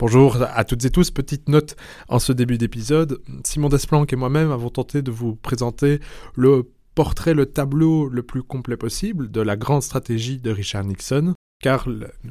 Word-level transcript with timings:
Bonjour 0.00 0.38
à 0.40 0.62
toutes 0.62 0.84
et 0.84 0.90
tous, 0.90 1.10
petite 1.10 1.48
note 1.48 1.74
en 2.08 2.20
ce 2.20 2.32
début 2.32 2.56
d'épisode. 2.56 3.20
Simon 3.42 3.68
Desplanques 3.68 4.12
et 4.12 4.16
moi-même 4.16 4.52
avons 4.52 4.70
tenté 4.70 5.02
de 5.02 5.10
vous 5.10 5.34
présenter 5.34 5.98
le 6.36 6.70
portrait, 6.94 7.34
le 7.34 7.46
tableau 7.46 8.08
le 8.08 8.22
plus 8.22 8.44
complet 8.44 8.76
possible 8.76 9.28
de 9.28 9.40
la 9.40 9.56
grande 9.56 9.82
stratégie 9.82 10.38
de 10.38 10.52
Richard 10.52 10.84
Nixon. 10.84 11.34
Car, 11.60 11.88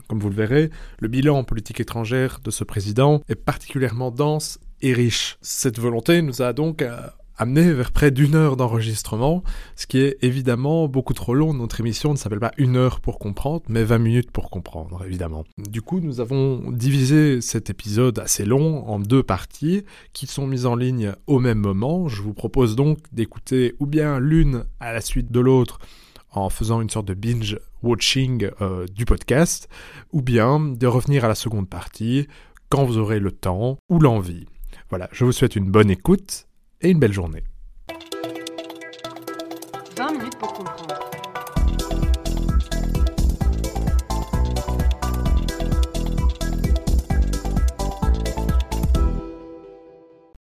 comme 0.08 0.20
vous 0.22 0.30
le 0.30 0.36
verrez, 0.36 0.70
le 1.00 1.10
bilan 1.10 1.40
en 1.40 1.44
politique 1.44 1.82
étrangère 1.82 2.40
de 2.42 2.52
ce 2.52 2.64
président 2.64 3.22
est 3.28 3.36
particulièrement 3.36 4.12
dense 4.12 4.60
et 4.82 4.94
riche. 4.94 5.38
Cette 5.42 5.78
volonté 5.78 6.22
nous 6.22 6.42
a 6.42 6.54
donc 6.54 6.82
euh, 6.82 6.98
amené 7.38 7.72
vers 7.72 7.92
près 7.92 8.12
d'une 8.12 8.36
heure 8.36 8.58
d'enregistrement, 8.58 9.44
ce 9.76 9.88
qui 9.88 10.00
est 10.00 10.18
évidemment 10.22 10.88
beaucoup 10.88 11.14
trop 11.14 11.34
long. 11.34 11.54
Notre 11.54 11.80
émission 11.80 12.12
ne 12.12 12.18
s'appelle 12.18 12.40
pas 12.40 12.52
une 12.58 12.76
heure 12.76 13.00
pour 13.00 13.20
comprendre, 13.20 13.64
mais 13.70 13.84
20 13.84 13.98
minutes 14.00 14.32
pour 14.32 14.50
comprendre, 14.50 15.04
évidemment. 15.06 15.44
Du 15.58 15.82
coup, 15.82 16.00
nous 16.00 16.20
avons 16.20 16.72
divisé 16.72 17.42
cet 17.42 17.70
épisode 17.70 18.20
assez 18.20 18.46
long 18.46 18.88
en 18.88 19.00
deux 19.00 19.24
parties 19.24 19.84
qui 20.14 20.28
sont 20.28 20.48
mises 20.48 20.66
en 20.66 20.76
ligne 20.76 21.14
au 21.28 21.40
même 21.40 21.60
moment. 21.60 22.08
Je 22.08 22.22
vous 22.22 22.34
propose 22.34 22.76
donc 22.76 23.00
d'écouter 23.12 23.76
ou 23.80 23.86
bien 23.86 24.20
l'une 24.20 24.64
à 24.80 24.94
la 24.94 25.02
suite 25.02 25.32
de 25.32 25.40
l'autre 25.40 25.80
en 26.32 26.50
faisant 26.50 26.82
une 26.82 26.90
sorte 26.90 27.08
de 27.08 27.14
binge 27.14 27.58
watching 27.84 28.50
euh, 28.62 28.86
du 28.88 29.06
podcast, 29.06 29.70
ou 30.12 30.22
bien 30.22 30.60
de 30.60 30.88
revenir 30.88 31.26
à 31.26 31.28
la 31.28 31.36
seconde 31.36 31.70
partie 31.70 32.28
quand 32.70 32.86
vous 32.86 32.98
aurez 32.98 33.20
le 33.20 33.32
temps 33.32 33.78
ou 33.90 34.00
l'envie. 34.00 34.46
Voilà, 34.90 35.10
je 35.12 35.26
vous 35.26 35.32
souhaite 35.32 35.56
une 35.56 35.70
bonne 35.72 35.90
écoute 35.90 36.47
et 36.82 36.90
une 36.90 37.00
belle 37.00 37.14
journée. 37.14 37.44
20 39.98 40.12
minutes 40.12 40.38
pour 40.38 40.54
comprendre. 40.54 41.00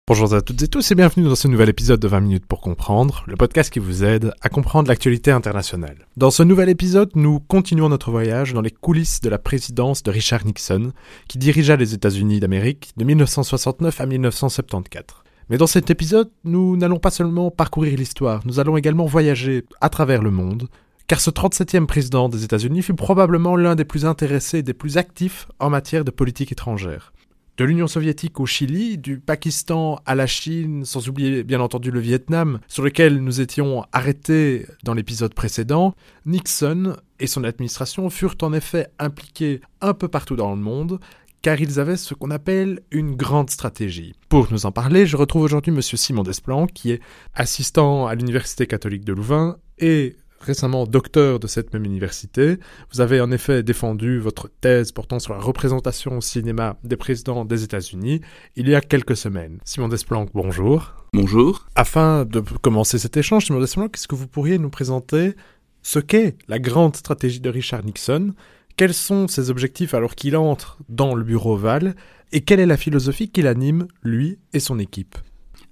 Bonjour 0.07 0.35
à 0.35 0.43
toutes 0.43 0.61
et 0.61 0.67
tous 0.67 0.91
et 0.91 0.97
bienvenue 0.97 1.29
dans 1.29 1.37
ce 1.37 1.47
nouvel 1.47 1.69
épisode 1.69 2.01
de 2.01 2.09
20 2.09 2.21
minutes 2.21 2.47
pour 2.47 2.61
comprendre, 2.61 3.23
le 3.29 3.37
podcast 3.37 3.73
qui 3.73 3.79
vous 3.79 4.03
aide 4.03 4.35
à 4.41 4.49
comprendre 4.49 4.89
l'actualité 4.89 5.31
internationale. 5.31 6.09
Dans 6.17 6.33
ce 6.33 6.43
nouvel 6.43 6.69
épisode, 6.69 7.11
nous 7.15 7.39
continuons 7.39 7.89
notre 7.89 8.11
voyage 8.11 8.53
dans 8.53 8.61
les 8.61 8.73
coulisses 8.73 9.21
de 9.21 9.29
la 9.29 9.39
présidence 9.39 10.03
de 10.03 10.11
Richard 10.11 10.45
Nixon, 10.45 10.93
qui 11.29 11.39
dirigea 11.39 11.77
les 11.77 11.95
États-Unis 11.95 12.41
d'Amérique 12.41 12.93
de 12.97 13.05
1969 13.05 14.01
à 14.01 14.07
1974. 14.07 15.23
Mais 15.51 15.59
dans 15.59 15.67
cet 15.67 15.91
épisode, 15.91 16.31
nous 16.45 16.77
n'allons 16.77 17.01
pas 17.01 17.11
seulement 17.11 17.51
parcourir 17.51 17.99
l'histoire, 17.99 18.41
nous 18.45 18.61
allons 18.61 18.77
également 18.77 19.07
voyager 19.07 19.65
à 19.81 19.89
travers 19.89 20.23
le 20.23 20.31
monde, 20.31 20.69
car 21.09 21.21
ce 21.21 21.29
37e 21.29 21.87
président 21.87 22.29
des 22.29 22.45
États-Unis 22.45 22.83
fut 22.83 22.95
probablement 22.95 23.57
l'un 23.57 23.75
des 23.75 23.85
plus 23.85 24.07
intéressés 24.07 24.59
et 24.59 24.63
des 24.63 24.75
plus 24.75 24.97
actifs 24.97 25.49
en 25.59 25.69
matière 25.69 26.05
de 26.05 26.13
politique 26.13 26.53
étrangère. 26.53 27.13
De 27.57 27.65
l'Union 27.65 27.89
soviétique 27.89 28.39
au 28.39 28.47
Chili, 28.47 28.97
du 28.97 29.19
Pakistan 29.19 29.99
à 30.07 30.15
la 30.15 30.29
Chine, 30.29 30.85
sans 30.85 31.09
oublier 31.09 31.43
bien 31.43 31.61
entendu 31.61 31.91
le 31.91 31.99
Vietnam, 31.99 32.61
sur 32.69 32.85
lequel 32.85 33.19
nous 33.19 33.41
étions 33.41 33.85
arrêtés 33.91 34.67
dans 34.85 34.95
l'épisode 34.95 35.35
précédent, 35.35 35.97
Nixon 36.27 36.97
et 37.19 37.27
son 37.27 37.43
administration 37.43 38.09
furent 38.09 38.37
en 38.43 38.53
effet 38.53 38.87
impliqués 39.01 39.61
un 39.81 39.95
peu 39.95 40.07
partout 40.07 40.37
dans 40.37 40.55
le 40.55 40.61
monde, 40.61 41.01
car 41.43 41.61
ils 41.61 41.81
avaient 41.81 41.97
ce 41.97 42.15
qu'on 42.15 42.31
appelle 42.31 42.81
une 42.91 43.17
grande 43.17 43.51
stratégie. 43.51 44.15
Pour 44.29 44.49
nous 44.51 44.67
en 44.67 44.73
parler, 44.73 45.07
je 45.07 45.17
retrouve 45.17 45.43
aujourd'hui 45.43 45.73
M. 45.73 45.81
Simon 45.81 46.23
Desplan, 46.23 46.67
qui 46.67 46.93
est 46.93 47.01
assistant 47.35 48.07
à 48.07 48.15
l'Université 48.15 48.67
catholique 48.67 49.05
de 49.05 49.13
Louvain 49.13 49.57
et 49.79 50.17
récemment 50.41 50.87
docteur 50.87 51.39
de 51.39 51.47
cette 51.47 51.73
même 51.73 51.85
université. 51.85 52.59
Vous 52.93 53.01
avez 53.01 53.21
en 53.21 53.31
effet 53.31 53.63
défendu 53.63 54.19
votre 54.19 54.49
thèse 54.49 54.93
portant 54.93 55.19
sur 55.19 55.35
la 55.35 55.41
représentation 55.41 56.19
au 56.19 56.21
cinéma 56.21 56.77
des 56.83 56.97
présidents 56.97 57.45
des 57.45 57.63
États-Unis 57.63 58.21
il 58.57 58.69
y 58.69 58.75
a 58.75 58.81
quelques 58.81 59.17
semaines. 59.17 59.59
Simon 59.65 59.89
Desplanques, 59.89 60.31
bonjour. 60.35 60.95
Bonjour. 61.13 61.67
Afin 61.75 62.25
de 62.25 62.41
commencer 62.41 62.99
cet 62.99 63.17
échange, 63.17 63.47
Simon 63.47 63.61
Desplanques, 63.61 63.97
est-ce 63.97 64.09
que 64.09 64.15
vous 64.15 64.29
pourriez 64.29 64.59
nous 64.59 64.71
présenter 64.71 65.35
ce 65.83 65.99
qu'est 65.99 66.37
la 66.49 66.59
grande 66.59 66.97
stratégie 66.97 67.41
de 67.41 67.51
Richard 67.51 67.85
Nixon 67.85 68.33
quels 68.81 68.95
sont 68.95 69.29
ses 69.29 69.51
objectifs 69.51 69.93
alors 69.93 70.15
qu'il 70.15 70.39
entre 70.39 70.79
dans 70.89 71.15
le 71.15 71.23
bureau 71.23 71.55
Val 71.55 71.95
et 72.33 72.41
quelle 72.41 72.61
est 72.61 72.65
la 72.65 72.79
philosophie 72.79 73.29
qui 73.29 73.43
l'anime, 73.43 73.87
lui 74.03 74.39
et 74.55 74.59
son 74.59 74.79
équipe? 74.79 75.19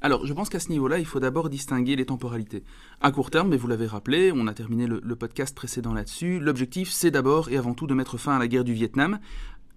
Alors, 0.02 0.26
je 0.26 0.32
pense 0.34 0.50
qu'à 0.50 0.60
ce 0.60 0.68
niveau-là, 0.68 0.98
il 0.98 1.06
faut 1.06 1.18
d'abord 1.18 1.48
distinguer 1.48 1.96
les 1.96 2.04
temporalités. 2.04 2.64
À 3.00 3.10
court 3.10 3.30
terme, 3.30 3.48
mais 3.48 3.56
vous 3.56 3.66
l'avez 3.66 3.86
rappelé, 3.86 4.30
on 4.30 4.46
a 4.46 4.52
terminé 4.52 4.86
le, 4.86 5.00
le 5.02 5.16
podcast 5.16 5.56
précédent 5.56 5.94
là-dessus, 5.94 6.38
l'objectif, 6.38 6.90
c'est 6.90 7.10
d'abord 7.10 7.48
et 7.48 7.56
avant 7.56 7.72
tout 7.72 7.86
de 7.86 7.94
mettre 7.94 8.18
fin 8.18 8.36
à 8.36 8.38
la 8.38 8.46
guerre 8.46 8.62
du 8.62 8.74
Vietnam, 8.74 9.20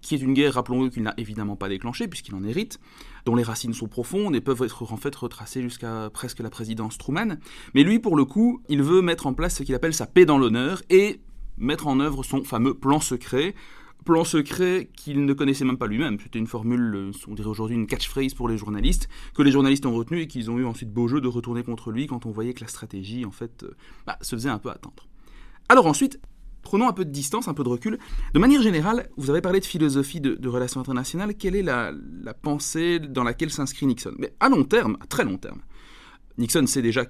qui 0.02 0.14
est 0.14 0.18
une 0.18 0.34
guerre, 0.34 0.52
rappelons-le, 0.52 0.90
qu'il 0.90 1.02
n'a 1.02 1.14
évidemment 1.16 1.56
pas 1.56 1.70
déclenchée, 1.70 2.08
puisqu'il 2.08 2.34
en 2.34 2.44
hérite, 2.44 2.80
dont 3.24 3.34
les 3.34 3.44
racines 3.44 3.72
sont 3.72 3.88
profondes 3.88 4.36
et 4.36 4.42
peuvent 4.42 4.62
être 4.62 4.92
en 4.92 4.98
fait 4.98 5.14
retracées 5.14 5.62
jusqu'à 5.62 6.10
presque 6.12 6.40
la 6.40 6.50
présidence 6.50 6.98
Truman. 6.98 7.38
Mais 7.74 7.82
lui, 7.82 7.98
pour 7.98 8.14
le 8.14 8.26
coup, 8.26 8.60
il 8.68 8.82
veut 8.82 9.00
mettre 9.00 9.26
en 9.26 9.32
place 9.32 9.56
ce 9.56 9.62
qu'il 9.62 9.74
appelle 9.74 9.94
sa 9.94 10.06
paix 10.06 10.26
dans 10.26 10.36
l'honneur, 10.36 10.82
et 10.90 11.21
mettre 11.62 11.86
en 11.86 12.00
œuvre 12.00 12.22
son 12.22 12.44
fameux 12.44 12.74
plan 12.74 13.00
secret. 13.00 13.54
Plan 14.04 14.24
secret 14.24 14.90
qu'il 14.96 15.24
ne 15.24 15.32
connaissait 15.32 15.64
même 15.64 15.78
pas 15.78 15.86
lui-même. 15.86 16.18
C'était 16.20 16.40
une 16.40 16.48
formule, 16.48 16.94
euh, 16.94 17.12
on 17.28 17.34
dirait 17.34 17.48
aujourd'hui 17.48 17.76
une 17.76 17.86
catchphrase 17.86 18.34
pour 18.34 18.48
les 18.48 18.58
journalistes, 18.58 19.08
que 19.34 19.42
les 19.42 19.52
journalistes 19.52 19.86
ont 19.86 19.94
retenu 19.94 20.20
et 20.20 20.26
qu'ils 20.26 20.50
ont 20.50 20.58
eu 20.58 20.66
ensuite 20.66 20.90
beau 20.92 21.06
jeu 21.06 21.20
de 21.20 21.28
retourner 21.28 21.62
contre 21.62 21.92
lui 21.92 22.08
quand 22.08 22.26
on 22.26 22.32
voyait 22.32 22.52
que 22.52 22.62
la 22.62 22.66
stratégie, 22.66 23.24
en 23.24 23.30
fait, 23.30 23.62
euh, 23.62 23.76
bah, 24.06 24.18
se 24.20 24.34
faisait 24.34 24.48
un 24.48 24.58
peu 24.58 24.70
attendre. 24.70 25.08
Alors 25.68 25.86
ensuite, 25.86 26.18
prenons 26.62 26.88
un 26.88 26.92
peu 26.92 27.04
de 27.04 27.10
distance, 27.10 27.46
un 27.46 27.54
peu 27.54 27.62
de 27.62 27.68
recul. 27.68 27.98
De 28.34 28.38
manière 28.40 28.60
générale, 28.60 29.08
vous 29.16 29.30
avez 29.30 29.40
parlé 29.40 29.60
de 29.60 29.64
philosophie 29.64 30.20
de, 30.20 30.48
relations 30.48 30.80
internationales. 30.80 31.36
Quelle 31.36 31.54
est 31.54 31.62
la, 31.62 31.92
la 32.22 32.34
pensée 32.34 32.98
dans 32.98 33.22
laquelle 33.22 33.50
s'inscrit 33.50 33.86
Nixon? 33.86 34.14
Mais 34.18 34.34
à 34.40 34.48
long 34.48 34.64
terme, 34.64 34.96
à 35.00 35.06
très 35.06 35.24
long 35.24 35.38
terme, 35.38 35.60
Nixon 36.38 36.66
sait 36.66 36.82
déjà 36.82 37.04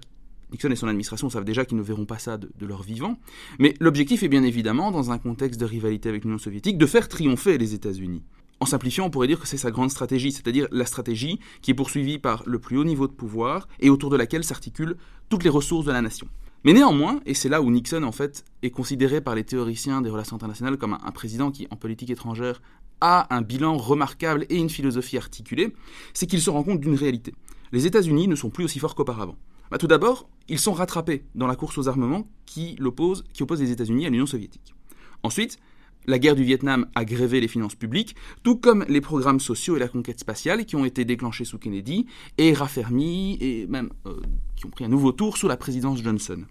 Nixon 0.52 0.70
et 0.70 0.76
son 0.76 0.88
administration 0.88 1.30
savent 1.30 1.44
déjà 1.44 1.64
qu'ils 1.64 1.78
ne 1.78 1.82
verront 1.82 2.04
pas 2.04 2.18
ça 2.18 2.38
de, 2.38 2.66
leur 2.66 2.82
vivant. 2.82 3.18
Mais 3.58 3.74
l'objectif 3.80 4.22
est 4.22 4.28
bien 4.28 4.42
évidemment, 4.42 4.90
dans 4.90 5.10
un 5.10 5.18
contexte 5.18 5.58
de 5.60 5.64
rivalité 5.64 6.08
avec 6.08 6.24
l'Union 6.24 6.38
soviétique, 6.38 6.78
de 6.78 6.86
faire 6.86 7.08
triompher 7.08 7.58
les 7.58 7.74
États-Unis. 7.74 8.22
En 8.60 8.66
simplifiant, 8.66 9.06
on 9.06 9.10
pourrait 9.10 9.26
dire 9.26 9.40
que 9.40 9.48
c'est 9.48 9.56
sa 9.56 9.72
grande 9.72 9.90
stratégie, 9.90 10.30
c'est-à-dire 10.30 10.68
la 10.70 10.86
stratégie 10.86 11.40
qui 11.62 11.72
est 11.72 11.74
poursuivie 11.74 12.18
par 12.18 12.44
le 12.46 12.60
plus 12.60 12.78
haut 12.78 12.84
niveau 12.84 13.08
de 13.08 13.12
pouvoir 13.12 13.66
et 13.80 13.90
autour 13.90 14.10
de 14.10 14.16
laquelle 14.16 14.44
s'articulent 14.44 14.96
toutes 15.28 15.42
les 15.42 15.50
ressources 15.50 15.84
de 15.84 15.90
la 15.90 16.00
nation. 16.00 16.28
Mais 16.64 16.72
néanmoins, 16.72 17.20
et 17.26 17.34
c'est 17.34 17.48
là 17.48 17.60
où 17.60 17.70
Nixon 17.70 18.04
en 18.04 18.12
fait 18.12 18.44
est 18.62 18.70
considéré 18.70 19.20
par 19.20 19.34
les 19.34 19.42
théoriciens 19.42 20.00
des 20.00 20.10
relations 20.10 20.36
internationales 20.36 20.76
comme 20.76 20.96
un 21.02 21.10
président 21.10 21.50
qui, 21.50 21.66
en 21.70 21.76
politique 21.76 22.10
étrangère, 22.10 22.62
a 23.00 23.34
un 23.34 23.42
bilan 23.42 23.76
remarquable 23.76 24.46
et 24.48 24.56
une 24.56 24.70
philosophie 24.70 25.16
articulée, 25.16 25.74
c'est 26.14 26.26
qu'il 26.26 26.40
se 26.40 26.50
rend 26.50 26.62
compte 26.62 26.78
d'une 26.78 26.94
réalité. 26.94 27.34
Les 27.72 27.86
États-Unis 27.86 28.28
ne 28.28 28.36
sont 28.36 28.50
plus 28.50 28.64
aussi 28.64 28.78
forts 28.78 28.94
qu'auparavant. 28.94 29.36
Bah, 29.72 29.78
tout 29.78 29.86
d'abord, 29.86 30.28
ils 30.50 30.58
sont 30.58 30.74
rattrapés 30.74 31.24
dans 31.34 31.46
la 31.46 31.56
course 31.56 31.78
aux 31.78 31.88
armements 31.88 32.28
qui, 32.44 32.76
oppose 32.84 33.24
les 33.58 33.70
États-Unis 33.70 34.04
à 34.04 34.10
l'Union 34.10 34.26
soviétique. 34.26 34.74
Ensuite, 35.22 35.56
la 36.04 36.18
guerre 36.18 36.36
du 36.36 36.44
Vietnam 36.44 36.88
a 36.94 37.06
grévé 37.06 37.40
les 37.40 37.48
finances 37.48 37.74
publiques, 37.74 38.14
tout 38.42 38.56
comme 38.56 38.84
les 38.86 39.00
programmes 39.00 39.40
sociaux 39.40 39.76
et 39.76 39.78
la 39.78 39.88
conquête 39.88 40.20
spatiale 40.20 40.66
qui 40.66 40.76
ont 40.76 40.84
été 40.84 41.06
déclenchés 41.06 41.46
sous 41.46 41.56
Kennedy 41.56 42.04
et 42.36 42.52
raffermis 42.52 43.38
et 43.40 43.66
même 43.66 43.88
euh, 44.04 44.20
qui 44.56 44.66
ont 44.66 44.70
pris 44.70 44.84
un 44.84 44.88
nouveau 44.88 45.10
tour 45.10 45.38
sous 45.38 45.48
la 45.48 45.56
présidence 45.56 46.02
Johnson. 46.02 46.44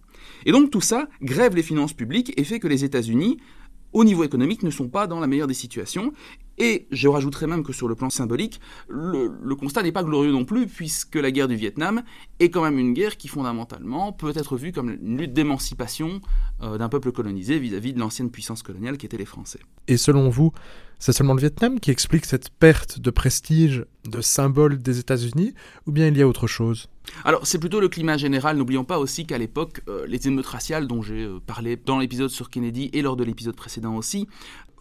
Et 0.47 0.51
donc 0.51 0.71
tout 0.71 0.81
ça 0.81 1.07
grève 1.21 1.55
les 1.55 1.61
finances 1.61 1.93
publiques 1.93 2.33
et 2.37 2.43
fait 2.43 2.59
que 2.59 2.67
les 2.67 2.85
États-Unis 2.85 3.37
au 3.93 4.03
niveau 4.03 4.23
économique, 4.23 4.63
ne 4.63 4.69
sont 4.69 4.87
pas 4.87 5.07
dans 5.07 5.19
la 5.19 5.27
meilleure 5.27 5.47
des 5.47 5.53
situations. 5.53 6.13
Et 6.63 6.87
je 6.91 7.07
rajouterais 7.07 7.47
même 7.47 7.63
que 7.63 7.73
sur 7.73 7.87
le 7.87 7.95
plan 7.95 8.11
symbolique, 8.11 8.61
le, 8.87 9.55
constat 9.55 9.81
n'est 9.81 9.91
pas 9.91 10.03
glorieux 10.03 10.31
non 10.31 10.45
plus, 10.45 10.67
puisque 10.67 11.15
la 11.15 11.31
guerre 11.31 11.47
du 11.47 11.55
Vietnam 11.55 12.03
est 12.39 12.51
quand 12.51 12.61
même 12.61 12.77
une 12.77 12.93
guerre 12.93 13.17
qui 13.17 13.27
fondamentalement 13.29 14.13
peut 14.13 14.31
être 14.35 14.57
vue 14.57 14.71
comme 14.71 14.91
une 14.91 15.17
lutte 15.17 15.33
d'émancipation 15.33 16.21
euh, 16.61 16.77
d'un 16.77 16.87
peuple 16.87 17.11
colonisé 17.11 17.57
vis-à-vis 17.57 17.89
-vis 17.89 17.93
de 17.95 17.99
l'ancienne 17.99 18.29
puissance 18.29 18.61
coloniale 18.61 18.99
qui 18.99 19.07
était 19.07 19.17
les 19.17 19.25
Français. 19.25 19.59
Et 19.87 19.97
selon 19.97 20.29
vous, 20.29 20.51
c'est 21.01 21.13
seulement 21.13 21.33
le 21.33 21.39
Vietnam 21.39 21.79
qui 21.79 21.89
explique 21.89 22.25
cette 22.25 22.51
perte 22.51 22.99
de 22.99 23.09
prestige, 23.09 23.85
de 24.05 24.21
symbole 24.21 24.77
des 24.77 24.99
États-Unis, 24.99 25.55
ou 25.87 25.91
bien 25.91 26.07
il 26.07 26.15
y 26.15 26.21
a 26.21 26.27
autre 26.27 26.45
chose? 26.45 26.89
Alors 27.25 27.47
c'est 27.47 27.57
plutôt 27.57 27.79
le 27.79 27.89
climat 27.89 28.17
général. 28.17 28.55
N'oublions 28.57 28.83
pas 28.83 28.99
aussi 28.99 29.25
qu'à 29.25 29.39
l'époque, 29.39 29.81
euh, 29.87 30.05
les 30.07 30.27
émeutes 30.27 30.45
raciales 30.45 30.87
dont 30.87 31.01
j'ai 31.01 31.23
euh, 31.23 31.39
parlé 31.45 31.75
dans 31.75 31.97
l'épisode 31.97 32.29
sur 32.29 32.51
Kennedy 32.51 32.91
et 32.93 33.01
lors 33.01 33.15
de 33.15 33.23
l'épisode 33.23 33.55
précédent 33.55 33.95
aussi, 33.95 34.27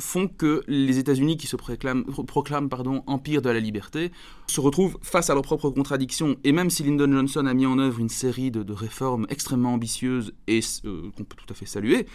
font 0.00 0.28
que 0.28 0.62
les 0.66 0.98
États-Unis, 0.98 1.36
qui 1.36 1.46
se 1.46 1.56
proclament, 1.56 2.04
proclament 2.04 2.68
pardon, 2.68 3.02
empire 3.06 3.42
de 3.42 3.50
la 3.50 3.60
liberté, 3.60 4.10
se 4.46 4.60
retrouvent 4.60 4.98
face 5.02 5.30
à 5.30 5.34
leurs 5.34 5.42
propres 5.42 5.70
contradictions. 5.70 6.36
Et 6.42 6.52
même 6.52 6.70
si 6.70 6.82
Lyndon 6.82 7.12
Johnson 7.12 7.46
a 7.46 7.54
mis 7.54 7.66
en 7.66 7.78
œuvre 7.78 8.00
une 8.00 8.08
série 8.08 8.50
de, 8.50 8.72
réformes 8.72 9.26
extrêmement 9.28 9.74
ambitieuses 9.74 10.32
et 10.46 10.60
euh, 10.84 11.10
qu'on 11.16 11.24
peut 11.24 11.36
tout 11.36 11.52
à 11.52 11.54
fait 11.54 11.66
saluer, 11.66 12.06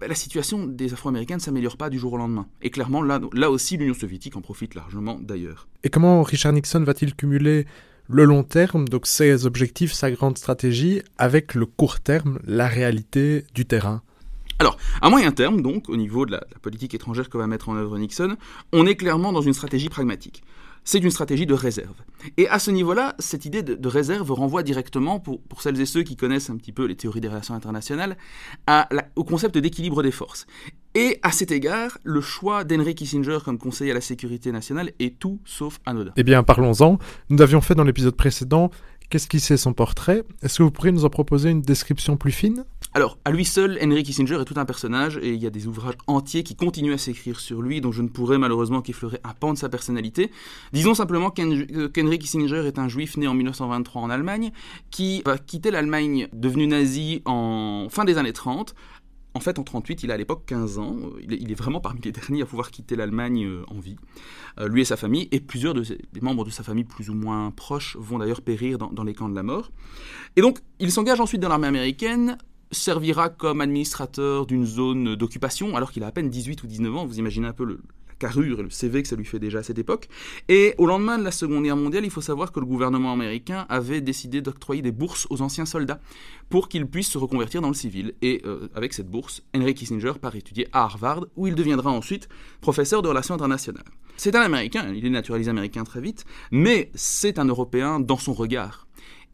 ben, 0.00 0.08
la 0.08 0.14
situation 0.14 0.66
des 0.66 0.92
Afro-Américains 0.92 1.36
ne 1.36 1.40
s'améliore 1.40 1.76
pas 1.76 1.90
du 1.90 1.98
jour 1.98 2.12
au 2.12 2.16
lendemain. 2.16 2.46
Et 2.62 2.70
clairement, 2.70 3.02
là 3.02 3.43
aussi, 3.50 3.76
l'Union 3.76 3.94
soviétique 3.94 4.36
en 4.36 4.40
profite 4.40 4.74
largement 4.74 5.18
d'ailleurs. 5.20 5.68
Et 5.82 5.90
comment 5.90 6.22
Richard 6.22 6.52
Nixon 6.52 6.82
va-t-il 6.84 7.14
cumuler 7.14 7.66
le 8.08 8.24
long 8.24 8.42
terme, 8.42 8.88
donc 8.88 9.06
ses 9.06 9.46
objectifs, 9.46 9.92
sa 9.92 10.10
grande 10.10 10.36
stratégie, 10.38 11.02
avec 11.18 11.54
le 11.54 11.66
court 11.66 12.00
terme, 12.00 12.38
la 12.44 12.68
réalité 12.68 13.44
du 13.54 13.64
terrain? 13.64 14.02
Alors, 14.58 14.76
à 15.00 15.10
moyen 15.10 15.32
terme, 15.32 15.62
donc, 15.62 15.88
au 15.88 15.96
niveau 15.96 16.26
de 16.26 16.32
la, 16.32 16.44
la 16.52 16.58
politique 16.60 16.94
étrangère 16.94 17.28
que 17.28 17.38
va 17.38 17.46
mettre 17.46 17.68
en 17.68 17.76
œuvre 17.76 17.98
Nixon, 17.98 18.36
on 18.72 18.86
est 18.86 18.94
clairement 18.94 19.32
dans 19.32 19.40
une 19.40 19.54
stratégie 19.54 19.88
pragmatique 19.88 20.42
c'est 20.84 20.98
une 20.98 21.10
stratégie 21.10 21.46
de 21.46 21.54
réserve. 21.54 21.94
Et 22.36 22.48
à 22.48 22.58
ce 22.58 22.70
niveau-là, 22.70 23.14
cette 23.18 23.44
idée 23.44 23.62
de, 23.62 23.88
réserve 23.88 24.30
renvoie 24.32 24.62
directement, 24.62 25.20
pour, 25.20 25.40
celles 25.60 25.80
et 25.80 25.86
ceux 25.86 26.02
qui 26.02 26.16
connaissent 26.16 26.50
un 26.50 26.56
petit 26.56 26.72
peu 26.72 26.86
les 26.86 26.96
théories 26.96 27.20
des 27.20 27.28
relations 27.28 27.54
internationales, 27.54 28.16
au 29.16 29.24
concept 29.24 29.58
d'équilibre 29.58 30.02
des 30.02 30.10
forces. 30.10 30.46
Et 30.94 31.18
à 31.22 31.32
cet 31.32 31.50
égard, 31.50 31.98
le 32.04 32.20
choix 32.20 32.62
d'Henry 32.62 32.94
Kissinger 32.94 33.38
comme 33.44 33.58
conseiller 33.58 33.90
à 33.90 33.94
la 33.94 34.00
sécurité 34.00 34.52
nationale 34.52 34.92
est 35.00 35.18
tout 35.18 35.40
sauf 35.44 35.80
anodin. 35.86 36.12
Eh 36.16 36.22
bien, 36.22 36.44
parlons-en. 36.44 36.98
Nous 37.30 37.42
avions 37.42 37.60
fait 37.60 37.74
dans 37.74 37.82
l'épisode 37.82 38.14
précédent 38.14 38.70
Qu'est-ce 39.10 39.28
qui 39.28 39.38
c'est 39.40 39.56
son 39.56 39.74
portrait? 39.74 40.24
Est-ce 40.42 40.58
que 40.58 40.62
vous 40.62 40.70
pourriez 40.70 40.92
nous 40.92 41.04
en 41.04 41.10
proposer 41.10 41.50
une 41.50 41.62
description 41.62 42.16
plus 42.16 42.32
fine? 42.32 42.64
Alors, 42.96 43.18
à 43.24 43.32
lui 43.32 43.44
seul, 43.44 43.76
Henry 43.82 44.04
Kissinger 44.04 44.40
est 44.40 44.44
tout 44.44 44.54
un 44.56 44.64
personnage 44.64 45.18
et 45.20 45.32
il 45.32 45.42
y 45.42 45.48
a 45.48 45.50
des 45.50 45.66
ouvrages 45.66 45.96
entiers 46.06 46.44
qui 46.44 46.54
continuent 46.54 46.92
à 46.92 46.98
s'écrire 46.98 47.40
sur 47.40 47.60
lui, 47.60 47.80
dont 47.80 47.90
je 47.90 48.02
ne 48.02 48.08
pourrais 48.08 48.38
malheureusement 48.38 48.82
qu'effleurer 48.82 49.18
un 49.24 49.34
pan 49.34 49.52
de 49.52 49.58
sa 49.58 49.68
personnalité. 49.68 50.30
Disons 50.72 50.94
simplement 50.94 51.30
qu'Henry 51.30 52.18
Kissinger 52.20 52.66
est 52.68 52.78
un 52.78 52.86
juif 52.86 53.16
né 53.16 53.26
en 53.26 53.34
1923 53.34 54.00
en 54.00 54.10
Allemagne, 54.10 54.52
qui 54.92 55.22
va 55.26 55.38
quitter 55.38 55.72
l'Allemagne 55.72 56.28
devenue 56.32 56.68
nazie 56.68 57.20
en 57.24 57.88
fin 57.90 58.04
des 58.04 58.16
années 58.16 58.32
30 58.32 58.76
en 59.36 59.40
fait, 59.40 59.58
en 59.58 59.64
38, 59.64 60.04
il 60.04 60.12
a 60.12 60.14
à 60.14 60.16
l'époque 60.16 60.44
15 60.46 60.78
ans. 60.78 60.96
Il 61.20 61.50
est, 61.50 61.54
vraiment 61.56 61.80
parmi 61.80 62.00
les 62.00 62.12
derniers 62.12 62.42
à 62.42 62.46
pouvoir 62.46 62.70
quitter 62.70 62.94
l'Allemagne 62.94 63.44
euh, 63.44 63.64
en 63.66 63.80
vie. 63.80 63.96
Euh, 64.60 64.68
lui 64.68 64.82
et 64.82 64.84
sa 64.84 64.96
famille, 64.96 65.28
et 65.32 65.40
plusieurs 65.40 65.74
des 65.74 66.20
membres 66.22 66.44
de 66.44 66.50
sa 66.50 66.62
famille 66.62 66.84
plus 66.84 67.10
ou 67.10 67.14
moins 67.14 67.50
proches 67.50 67.96
vont 67.98 68.18
d'ailleurs 68.18 68.42
périr 68.42 68.78
dans, 68.78 69.02
les 69.02 69.12
camps 69.12 69.28
de 69.28 69.34
la 69.34 69.42
mort. 69.42 69.72
Et 70.36 70.40
donc, 70.40 70.60
il 70.78 70.92
s'engage 70.92 71.18
ensuite 71.18 71.40
dans 71.40 71.48
l'armée 71.48 71.66
américaine, 71.66 72.38
servira 72.74 73.28
comme 73.28 73.60
administrateur 73.60 74.46
d'une 74.46 74.66
zone 74.66 75.14
d'occupation 75.16 75.76
alors 75.76 75.92
qu'il 75.92 76.02
a 76.02 76.08
à 76.08 76.12
peine 76.12 76.30
18 76.30 76.62
ou 76.62 76.66
19 76.66 76.96
ans. 76.96 77.06
Vous 77.06 77.18
imaginez 77.18 77.46
un 77.46 77.52
peu 77.52 77.64
le, 77.64 77.80
la 78.14 78.14
carrure 78.14 78.60
et 78.60 78.62
le 78.62 78.70
CV 78.70 79.02
que 79.02 79.08
ça 79.08 79.16
lui 79.16 79.24
fait 79.24 79.38
déjà 79.38 79.58
à 79.58 79.62
cette 79.62 79.78
époque. 79.78 80.08
Et 80.48 80.74
au 80.78 80.86
lendemain 80.86 81.18
de 81.18 81.24
la 81.24 81.30
Seconde 81.30 81.64
Guerre 81.64 81.76
mondiale, 81.76 82.04
il 82.04 82.10
faut 82.10 82.20
savoir 82.20 82.52
que 82.52 82.60
le 82.60 82.66
gouvernement 82.66 83.12
américain 83.12 83.66
avait 83.68 84.00
décidé 84.00 84.40
d'octroyer 84.40 84.82
des 84.82 84.92
bourses 84.92 85.26
aux 85.30 85.42
anciens 85.42 85.66
soldats 85.66 86.00
pour 86.48 86.68
qu'ils 86.68 86.86
puissent 86.86 87.10
se 87.10 87.18
reconvertir 87.18 87.60
dans 87.60 87.68
le 87.68 87.74
civil. 87.74 88.14
Et 88.22 88.42
euh, 88.44 88.68
avec 88.74 88.92
cette 88.92 89.08
bourse, 89.08 89.42
Henry 89.54 89.74
Kissinger 89.74 90.12
part 90.20 90.36
étudier 90.36 90.68
à 90.72 90.84
Harvard, 90.84 91.26
où 91.36 91.46
il 91.46 91.54
deviendra 91.54 91.90
ensuite 91.90 92.28
professeur 92.60 93.02
de 93.02 93.08
relations 93.08 93.34
internationales. 93.34 93.84
C'est 94.16 94.36
un 94.36 94.42
Américain, 94.42 94.92
il 94.94 95.04
est 95.04 95.10
naturalisé 95.10 95.50
américain 95.50 95.82
très 95.82 96.00
vite, 96.00 96.24
mais 96.52 96.90
c'est 96.94 97.38
un 97.38 97.46
Européen 97.46 97.98
dans 97.98 98.16
son 98.16 98.32
regard. 98.32 98.83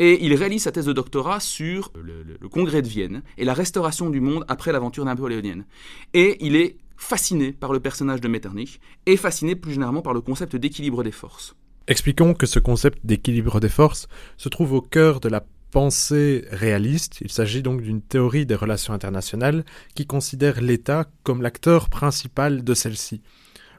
Et 0.01 0.25
il 0.25 0.33
réalise 0.33 0.63
sa 0.63 0.73
thèse 0.73 0.87
de 0.87 0.95
doctorat 0.95 1.41
sur 1.41 1.93
le, 1.95 2.49
congrès 2.49 2.81
de 2.81 2.89
Vienne 2.89 3.23
et 3.37 3.45
la 3.45 3.53
restauration 3.53 4.09
du 4.09 4.21
monde 4.23 4.47
après 4.49 4.73
l'aventure 4.73 5.05
napoléonienne. 5.05 5.67
Et 6.15 6.39
il 6.41 6.57
est 6.57 6.79
fasciné 6.97 7.53
par 7.53 7.75
le 7.75 7.81
personnage 7.81 8.23
de 8.23 8.29
Metternich 8.29 8.81
et 9.05 9.19
fasciné 9.19 9.55
plus 9.57 9.75
généralement 9.75 10.01
par 10.01 10.15
le 10.15 10.23
concept 10.23 10.57
d'équilibre 10.57 11.05
des 11.05 11.11
forces. 11.11 11.55
Expliquons 11.87 12.33
que 12.33 12.47
ce 12.47 12.59
concept 12.59 13.05
d'équilibre 13.05 13.61
des 13.61 13.69
forces 13.69 14.09
se 14.39 14.49
trouve 14.49 14.73
au 14.73 14.81
cœur 14.81 15.21
de 15.21 15.29
la 15.29 15.45
pensée 15.71 16.47
réaliste. 16.51 17.19
Il 17.21 17.31
s'agit 17.31 17.61
donc 17.63 17.83
d'une 17.83 18.01
théorie 18.01 18.47
des 18.47 18.55
relations 18.55 18.95
internationales 18.95 19.67
qui 19.95 20.07
considère 20.07 20.63
l'État 20.63 21.11
comme 21.25 21.43
l'acteur 21.43 21.91
principal 21.91 22.65
de 22.65 22.73
celle-ci. 22.73 23.21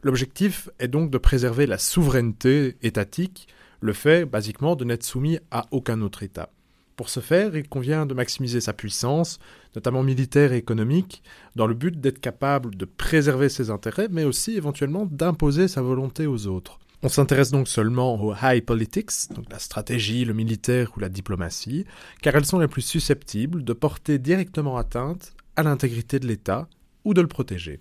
L'objectif 0.03 0.69
est 0.77 0.88
donc 0.88 1.09
de 1.09 1.17
préserver 1.17 1.65
la 1.65 1.79
souveraineté 1.79 2.75
étatique 2.83 3.47
le 3.81 3.93
fait, 3.93 4.25
basiquement, 4.25 4.75
de 4.75 4.85
n'être 4.85 5.03
soumis 5.03 5.39
à 5.51 5.65
aucun 5.71 6.01
autre 6.01 6.23
État. 6.23 6.49
Pour 6.95 7.09
ce 7.09 7.19
faire, 7.19 7.55
il 7.55 7.67
convient 7.67 8.05
de 8.05 8.13
maximiser 8.13 8.61
sa 8.61 8.73
puissance, 8.73 9.39
notamment 9.75 10.03
militaire 10.03 10.53
et 10.53 10.57
économique, 10.57 11.23
dans 11.55 11.65
le 11.65 11.73
but 11.73 11.99
d'être 11.99 12.19
capable 12.19 12.75
de 12.75 12.85
préserver 12.85 13.49
ses 13.49 13.71
intérêts, 13.71 14.07
mais 14.11 14.23
aussi 14.23 14.55
éventuellement 14.55 15.07
d'imposer 15.09 15.67
sa 15.67 15.81
volonté 15.81 16.27
aux 16.27 16.47
autres. 16.47 16.79
On 17.03 17.09
s'intéresse 17.09 17.49
donc 17.49 17.67
seulement 17.67 18.23
aux 18.23 18.35
high 18.43 18.63
politics, 18.63 19.31
donc 19.33 19.45
la 19.49 19.57
stratégie, 19.57 20.23
le 20.23 20.35
militaire 20.35 20.91
ou 20.95 20.99
la 20.99 21.09
diplomatie, 21.09 21.85
car 22.21 22.35
elles 22.35 22.45
sont 22.45 22.59
les 22.59 22.67
plus 22.67 22.83
susceptibles 22.83 23.63
de 23.63 23.73
porter 23.73 24.19
directement 24.19 24.77
atteinte 24.77 25.33
à 25.55 25.63
l'intégrité 25.63 26.19
de 26.19 26.27
l'État 26.27 26.67
ou 27.03 27.15
de 27.15 27.21
le 27.21 27.27
protéger. 27.27 27.79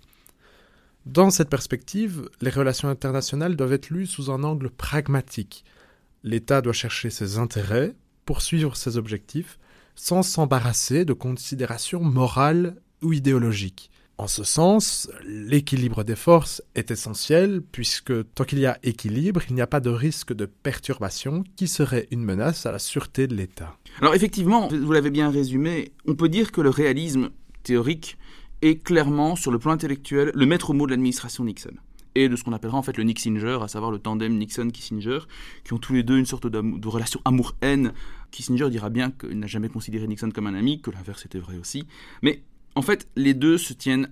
Dans 1.05 1.29
cette 1.29 1.49
perspective, 1.49 2.29
les 2.41 2.49
relations 2.49 2.89
internationales 2.89 3.55
doivent 3.55 3.73
être 3.73 3.91
lues 3.91 4.07
sous 4.07 4.31
un 4.31 4.43
angle 4.43 4.71
pragmatique, 4.71 5.63
L'État 6.23 6.61
doit 6.61 6.73
chercher 6.73 7.09
ses 7.09 7.37
intérêts, 7.37 7.95
poursuivre 8.25 8.75
ses 8.75 8.97
objectifs, 8.97 9.57
sans 9.95 10.23
s'embarrasser 10.23 11.03
de 11.05 11.13
considérations 11.13 12.01
morales 12.01 12.75
ou 13.01 13.13
idéologiques. 13.13 13.89
En 14.17 14.27
ce 14.27 14.43
sens, 14.43 15.09
l'équilibre 15.25 16.03
des 16.03 16.15
forces 16.15 16.61
est 16.75 16.91
essentiel 16.91 17.63
puisque 17.71 18.13
tant 18.35 18.43
qu'il 18.43 18.59
y 18.59 18.67
a 18.67 18.77
équilibre, 18.83 19.41
il 19.49 19.55
n'y 19.55 19.61
a 19.61 19.67
pas 19.67 19.79
de 19.79 19.89
risque 19.89 20.31
de 20.31 20.45
perturbation 20.45 21.43
qui 21.55 21.67
serait 21.67 22.07
une 22.11 22.23
menace 22.23 22.67
à 22.67 22.71
la 22.71 22.77
sûreté 22.77 23.25
de 23.25 23.33
l'État. 23.33 23.75
Alors 23.99 24.13
effectivement, 24.13 24.67
vous 24.67 24.91
l'avez 24.91 25.09
bien 25.09 25.31
résumé, 25.31 25.91
on 26.05 26.13
peut 26.13 26.29
dire 26.29 26.51
que 26.51 26.61
le 26.61 26.69
réalisme 26.69 27.31
théorique 27.63 28.19
est 28.61 28.83
clairement, 28.83 29.35
sur 29.35 29.49
le 29.49 29.57
plan 29.57 29.71
intellectuel, 29.71 30.31
le 30.35 30.45
maître 30.45 30.71
mot 30.75 30.85
de 30.85 30.91
l'administration 30.91 31.43
Nixon 31.43 31.73
et 32.15 32.29
de 32.29 32.35
ce 32.35 32.43
qu'on 32.43 32.53
appellera 32.53 32.77
en 32.77 32.81
fait 32.81 32.97
le 32.97 33.03
Nixinger, 33.03 33.59
à 33.61 33.67
savoir 33.67 33.91
le 33.91 33.99
tandem 33.99 34.37
Nixon-Kissinger, 34.37 35.19
qui 35.63 35.73
ont 35.73 35.77
tous 35.77 35.93
les 35.93 36.03
deux 36.03 36.17
une 36.17 36.25
sorte 36.25 36.47
de 36.47 36.87
relation 36.87 37.21
amour-haine. 37.25 37.93
Kissinger 38.31 38.69
dira 38.69 38.89
bien 38.89 39.11
qu'il 39.11 39.39
n'a 39.39 39.47
jamais 39.47 39.69
considéré 39.69 40.07
Nixon 40.07 40.31
comme 40.31 40.47
un 40.47 40.55
ami, 40.55 40.81
que 40.81 40.91
l'inverse 40.91 41.25
était 41.25 41.39
vrai 41.39 41.57
aussi. 41.57 41.85
Mais 42.21 42.43
en 42.75 42.81
fait, 42.81 43.07
les 43.15 43.33
deux 43.33 43.57
se 43.57 43.73
tiennent 43.73 44.09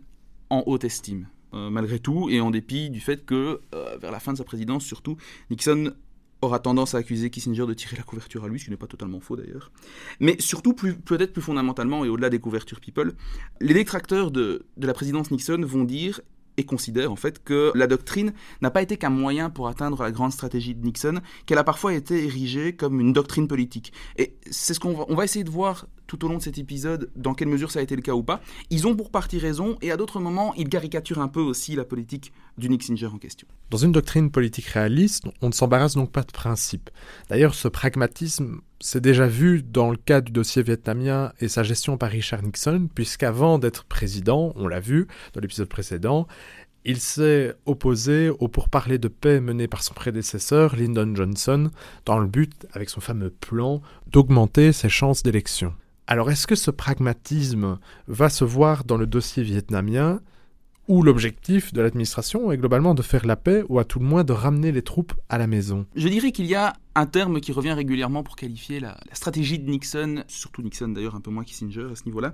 en 0.50 0.64
haute 0.66 0.84
estime, 0.84 1.28
euh, 1.54 1.70
malgré 1.70 2.00
tout, 2.00 2.30
et 2.30 2.42
en 2.42 2.52
dépit 2.52 2.90
du 2.90 3.00
fait 3.00 3.26
que, 3.26 3.62
euh, 3.74 3.98
vers 3.98 4.12
la 4.12 4.20
fin 4.20 4.34
de 4.34 4.38
sa 4.38 4.44
présidence 4.44 4.84
surtout, 4.84 5.18
Nixon 5.50 5.94
aura 6.42 6.60
tendance 6.60 6.96
à 6.96 7.00
accuser 7.00 7.30
Kissinger 7.30 7.66
de 7.66 7.74
tirer 7.74 7.98
la 7.98 8.04
couverture 8.04 8.46
à 8.46 8.48
lui, 8.48 8.60
ce 8.60 8.66
qui 8.66 8.72
n'est 8.72 8.78
pas 8.78 8.88
totalement 8.88 9.20
faux 9.20 9.36
d'ailleurs. 9.36 9.72
Mais 10.22 10.38
surtout, 10.40 10.74
peut-être 10.74 11.34
plus 11.34 11.42
fondamentalement, 11.42 12.06
et 12.06 12.10
au-delà 12.10 12.30
des 12.30 12.40
couvertures 12.40 12.80
people, 12.80 13.14
les 13.60 13.74
détracteurs 13.74 14.32
de 14.32 14.66
la 14.78 14.94
présidence 14.94 15.32
Nixon 15.32 15.62
vont 15.62 15.84
dire, 15.84 16.22
et 16.60 16.66
considère 16.66 17.12
en 17.12 17.16
fait 17.16 17.42
que 17.44 17.72
la 17.74 17.88
doctrine 17.88 18.34
n'a 18.62 18.70
pas 18.70 18.82
été 18.82 18.98
qu'un 18.98 19.10
moyen 19.10 19.50
pour 19.50 19.70
atteindre 19.70 20.04
la 20.04 20.12
grande 20.12 20.34
stratégie 20.34 20.76
de 20.76 20.86
Nixon, 20.86 21.22
qu'elle 21.46 21.58
a 21.58 21.64
parfois 21.64 21.94
été 21.94 22.26
érigée 22.26 22.74
comme 22.74 23.00
une 23.00 23.14
doctrine 23.14 23.48
politique. 23.48 23.94
Et 24.18 24.36
c'est 24.52 24.74
ce 24.74 24.80
qu'on 24.80 24.94
va, 24.94 25.06
va 25.08 25.24
essayer 25.24 25.46
de 25.46 25.50
voir 25.50 25.88
tout 26.10 26.26
au 26.26 26.28
long 26.28 26.38
de 26.38 26.42
cet 26.42 26.58
épisode 26.58 27.12
dans 27.16 27.34
quelle 27.34 27.48
mesure 27.48 27.72
ça 27.72 27.80
a 27.80 27.82
été 27.84 27.96
le 27.96 28.02
cas 28.02 28.14
ou 28.14 28.24
pas. 28.24 28.42
Ils 28.72 28.88
ont 28.88 28.96
pour 28.96 29.12
partie 29.12 29.38
raison 29.38 29.78
et 29.82 29.92
à 29.92 29.98
d'autres 29.98 30.20
moments, 30.20 30.54
ils 30.56 30.68
caricaturent 30.68 31.22
un 31.22 31.28
peu 31.28 31.40
aussi 31.40 31.76
la 31.76 31.86
politique 31.86 32.34
du 32.58 32.68
Nixinger 32.68 33.06
en 33.06 33.20
question. 33.20 33.48
Dans 33.70 33.78
une 33.78 33.92
doctrine 33.92 34.32
politique 34.32 34.66
réaliste, 34.66 35.26
on 35.42 35.48
ne 35.48 35.54
s'embarrasse 35.54 35.94
donc 35.94 36.12
pas 36.12 36.24
de 36.24 36.32
principe. 36.32 36.90
D'ailleurs, 37.30 37.54
ce 37.54 37.68
pragmatisme 37.68 38.60
s'est 38.82 39.02
déjà 39.02 39.28
vu 39.28 39.62
dans 39.62 39.92
le 39.92 39.98
cas 39.98 40.22
du 40.22 40.32
dossier 40.32 40.64
vietnamien 40.64 41.32
et 41.40 41.48
sa 41.48 41.64
gestion 41.64 41.98
par 41.98 42.10
Richard 42.10 42.42
Nixon, 42.42 42.90
puisqu'avant 42.94 43.60
d'être 43.60 43.86
président, 43.86 44.52
on 44.56 44.68
l'a 44.68 44.80
vu 44.80 45.08
dans 45.34 45.42
l'épisode 45.42 45.70
précédent, 45.70 46.28
il 46.86 47.00
s'est 47.00 47.54
opposé 47.66 48.30
au 48.30 48.48
pourparlers 48.48 48.98
de 48.98 49.10
paix 49.10 49.42
mené 49.42 49.68
par 49.68 49.84
son 49.84 49.94
prédécesseur, 49.94 50.76
Lyndon 50.76 51.14
Johnson, 51.14 51.70
dans 52.06 52.18
le 52.18 52.28
but, 52.28 52.66
avec 52.72 52.90
son 52.90 53.02
fameux 53.02 53.30
plan, 53.30 53.82
d'augmenter 54.08 54.72
ses 54.72 54.90
chances 54.90 55.22
d'élection. 55.22 55.74
Alors 56.12 56.32
est-ce 56.32 56.48
que 56.48 56.56
ce 56.56 56.72
pragmatisme 56.72 57.78
va 58.08 58.30
se 58.30 58.44
voir 58.44 58.84
dans 58.84 58.98
le 58.98 59.06
dossier 59.06 59.44
vietnamien 59.44 60.22
où 60.88 61.04
l'objectif 61.04 61.72
de 61.72 61.82
l'administration 61.82 62.52
est 62.52 62.58
globalement 62.58 62.96
de 62.96 63.04
faire 63.04 63.28
la 63.28 63.36
paix 63.36 63.64
ou 63.70 63.78
à 63.78 63.86
tout 63.86 64.00
le 64.00 64.06
moins 64.06 64.24
de 64.24 64.34
ramener 64.34 64.72
les 64.72 64.82
troupes 64.82 65.14
à 65.30 65.38
la 65.38 65.46
maison? 65.46 65.86
Je 65.96 66.08
dirais 66.08 66.32
qu'il 66.32 66.48
y 66.48 66.56
a 66.56 66.74
un 66.96 67.06
terme 67.06 67.40
qui 67.40 67.52
revient 67.52 67.74
régulièrement 67.74 68.24
pour 68.24 68.38
qualifier 68.38 68.80
la, 68.80 68.98
stratégie 69.14 69.60
de 69.60 69.70
Nixon, 69.70 70.24
surtout 70.28 70.64
Nixon 70.64 70.88
d'ailleurs 70.88 71.14
un 71.14 71.22
peu 71.22 71.30
moins 71.30 71.44
Kissinger 71.44 71.90
à 71.92 71.96
ce 71.96 72.06
niveau-là, 72.06 72.34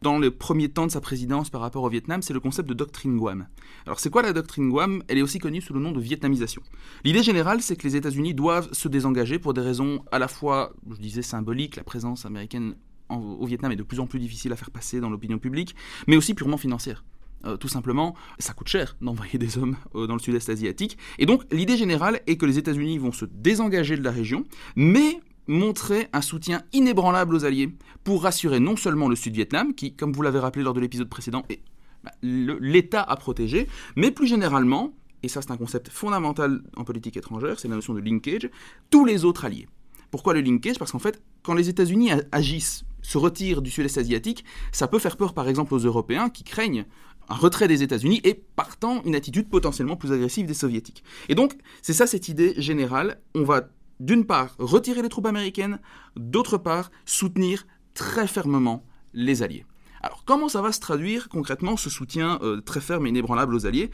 dans 0.00 0.18
le 0.18 0.30
premier 0.30 0.70
temps 0.70 0.86
de 0.86 0.90
sa 0.90 1.02
présidence 1.02 1.50
par 1.50 1.60
rapport 1.60 1.82
au 1.82 1.90
Vietnam, 1.90 2.22
c'est 2.22 2.32
le 2.32 2.40
concept 2.40 2.70
de 2.70 2.74
doctrine 2.74 3.18
Guam. 3.18 3.48
Alors 3.84 4.00
c'est 4.00 4.08
quoi 4.08 4.22
la 4.22 4.32
doctrine 4.32 4.70
Guam? 4.70 5.02
Elle 5.08 5.18
est 5.18 5.22
aussi 5.22 5.40
connue 5.40 5.60
sous 5.60 5.74
le 5.74 5.80
nom 5.80 5.92
de 5.92 6.00
vietnamisation. 6.00 6.62
L'idée 7.04 7.22
générale, 7.22 7.60
c'est 7.60 7.76
que 7.76 7.86
les 7.86 7.96
États-Unis 7.96 8.32
doivent 8.32 8.72
se 8.72 8.88
désengager 8.88 9.38
pour 9.38 9.52
des 9.52 9.60
raisons 9.60 10.02
à 10.10 10.18
la 10.18 10.26
fois, 10.26 10.72
je 10.90 11.02
disais, 11.02 11.20
symboliques, 11.20 11.76
la 11.76 11.84
présence 11.84 12.24
américaine 12.24 12.76
au 13.10 13.46
Vietnam 13.46 13.72
est 13.72 13.76
de 13.76 13.82
plus 13.82 14.00
en 14.00 14.06
plus 14.06 14.18
difficile 14.18 14.52
à 14.52 14.56
faire 14.56 14.70
passer 14.70 15.00
dans 15.00 15.10
l'opinion 15.10 15.38
publique, 15.38 15.74
mais 16.06 16.16
aussi 16.16 16.34
purement 16.34 16.56
financière. 16.56 17.04
Euh, 17.46 17.56
tout 17.56 17.68
simplement, 17.68 18.14
ça 18.38 18.52
coûte 18.52 18.68
cher 18.68 18.96
d'envoyer 19.00 19.38
des 19.38 19.56
hommes 19.56 19.76
euh, 19.94 20.06
dans 20.06 20.14
le 20.14 20.20
sud-est 20.20 20.48
asiatique. 20.50 20.98
Et 21.18 21.24
donc, 21.24 21.42
l'idée 21.50 21.76
générale 21.76 22.20
est 22.26 22.36
que 22.36 22.44
les 22.44 22.58
États-Unis 22.58 22.98
vont 22.98 23.12
se 23.12 23.24
désengager 23.24 23.96
de 23.96 24.02
la 24.02 24.10
région, 24.10 24.44
mais 24.76 25.20
montrer 25.46 26.08
un 26.12 26.20
soutien 26.20 26.62
inébranlable 26.72 27.34
aux 27.34 27.44
Alliés 27.44 27.74
pour 28.04 28.22
rassurer 28.22 28.60
non 28.60 28.76
seulement 28.76 29.08
le 29.08 29.16
Sud-Vietnam, 29.16 29.74
qui, 29.74 29.94
comme 29.94 30.12
vous 30.12 30.22
l'avez 30.22 30.38
rappelé 30.38 30.62
lors 30.62 30.74
de 30.74 30.80
l'épisode 30.80 31.08
précédent, 31.08 31.44
est 31.48 31.60
bah, 32.04 32.12
l'État 32.22 33.02
à 33.02 33.16
protéger, 33.16 33.68
mais 33.96 34.10
plus 34.10 34.26
généralement, 34.26 34.92
et 35.22 35.28
ça 35.28 35.42
c'est 35.42 35.50
un 35.50 35.56
concept 35.56 35.88
fondamental 35.88 36.62
en 36.76 36.84
politique 36.84 37.16
étrangère, 37.16 37.58
c'est 37.58 37.68
la 37.68 37.74
notion 37.74 37.94
de 37.94 38.00
linkage, 38.00 38.48
tous 38.90 39.04
les 39.04 39.24
autres 39.24 39.44
alliés. 39.44 39.68
Pourquoi 40.10 40.34
le 40.34 40.40
linkage? 40.40 40.78
Parce 40.78 40.92
qu'en 40.92 40.98
fait, 40.98 41.22
quand 41.42 41.54
les 41.54 41.68
États-Unis 41.68 42.10
agissent 42.32 42.84
se 43.02 43.18
retire 43.18 43.62
du 43.62 43.70
sud-est 43.70 43.98
asiatique, 43.98 44.44
ça 44.72 44.88
peut 44.88 44.98
faire 44.98 45.16
peur 45.16 45.34
par 45.34 45.48
exemple 45.48 45.74
aux 45.74 45.78
Européens 45.78 46.28
qui 46.30 46.44
craignent 46.44 46.86
un 47.28 47.34
retrait 47.34 47.68
des 47.68 47.82
États-Unis 47.82 48.20
et 48.24 48.34
partant 48.34 49.02
une 49.04 49.14
attitude 49.14 49.48
potentiellement 49.48 49.96
plus 49.96 50.12
agressive 50.12 50.46
des 50.46 50.54
Soviétiques. 50.54 51.04
Et 51.28 51.34
donc, 51.34 51.54
c'est 51.80 51.92
ça 51.92 52.06
cette 52.06 52.28
idée 52.28 52.54
générale. 52.60 53.20
On 53.34 53.44
va 53.44 53.68
d'une 54.00 54.24
part 54.24 54.56
retirer 54.58 55.02
les 55.02 55.08
troupes 55.08 55.26
américaines, 55.26 55.78
d'autre 56.16 56.58
part 56.58 56.90
soutenir 57.04 57.66
très 57.94 58.26
fermement 58.26 58.84
les 59.14 59.42
Alliés. 59.42 59.64
Alors 60.02 60.24
comment 60.24 60.48
ça 60.48 60.62
va 60.62 60.72
se 60.72 60.80
traduire 60.80 61.28
concrètement 61.28 61.76
ce 61.76 61.90
soutien 61.90 62.38
euh, 62.42 62.60
très 62.62 62.80
ferme 62.80 63.06
et 63.06 63.10
inébranlable 63.10 63.54
aux 63.54 63.66
Alliés? 63.66 63.90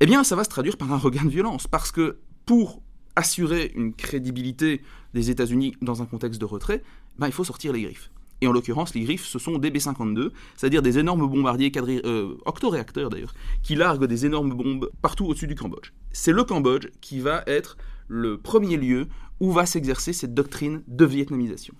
Eh 0.00 0.06
bien 0.06 0.22
ça 0.22 0.36
va 0.36 0.44
se 0.44 0.48
traduire 0.48 0.76
par 0.76 0.92
un 0.92 0.96
regain 0.98 1.24
de 1.24 1.30
violence, 1.30 1.66
parce 1.66 1.90
que 1.90 2.20
pour 2.46 2.80
assurer 3.16 3.72
une 3.74 3.92
crédibilité 3.92 4.80
des 5.12 5.30
États-Unis 5.30 5.74
dans 5.82 6.00
un 6.02 6.06
contexte 6.06 6.40
de 6.40 6.44
retrait, 6.44 6.84
ben, 7.18 7.26
il 7.26 7.32
faut 7.32 7.42
sortir 7.42 7.72
les 7.72 7.82
griffes. 7.82 8.12
Et 8.40 8.46
en 8.46 8.52
l'occurrence, 8.52 8.94
les 8.94 9.02
griffes, 9.02 9.26
ce 9.26 9.38
sont 9.38 9.58
des 9.58 9.70
B-52, 9.70 10.30
c'est-à-dire 10.56 10.82
des 10.82 10.98
énormes 10.98 11.26
bombardiers 11.28 11.72
euh, 11.76 12.34
octoréacteurs 12.46 13.10
d'ailleurs, 13.10 13.34
qui 13.62 13.74
larguent 13.74 14.06
des 14.06 14.26
énormes 14.26 14.54
bombes 14.54 14.90
partout 15.02 15.26
au-dessus 15.26 15.48
du 15.48 15.54
Cambodge. 15.54 15.92
C'est 16.12 16.32
le 16.32 16.44
Cambodge 16.44 16.88
qui 17.00 17.20
va 17.20 17.42
être 17.46 17.76
le 18.06 18.38
premier 18.38 18.76
lieu 18.76 19.08
où 19.40 19.52
va 19.52 19.66
s'exercer 19.66 20.12
cette 20.12 20.34
doctrine 20.34 20.82
de 20.86 21.04
vietnamisation. 21.04 21.74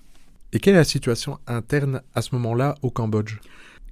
Et 0.53 0.61
quelle 0.61 0.75
est 0.75 0.79
la 0.79 0.85
situation 0.85 1.38
interne 1.47 2.03
à 2.15 2.23
ce 2.23 2.35
moment-là 2.35 2.75
au 2.83 2.91
Cambodge? 2.91 3.38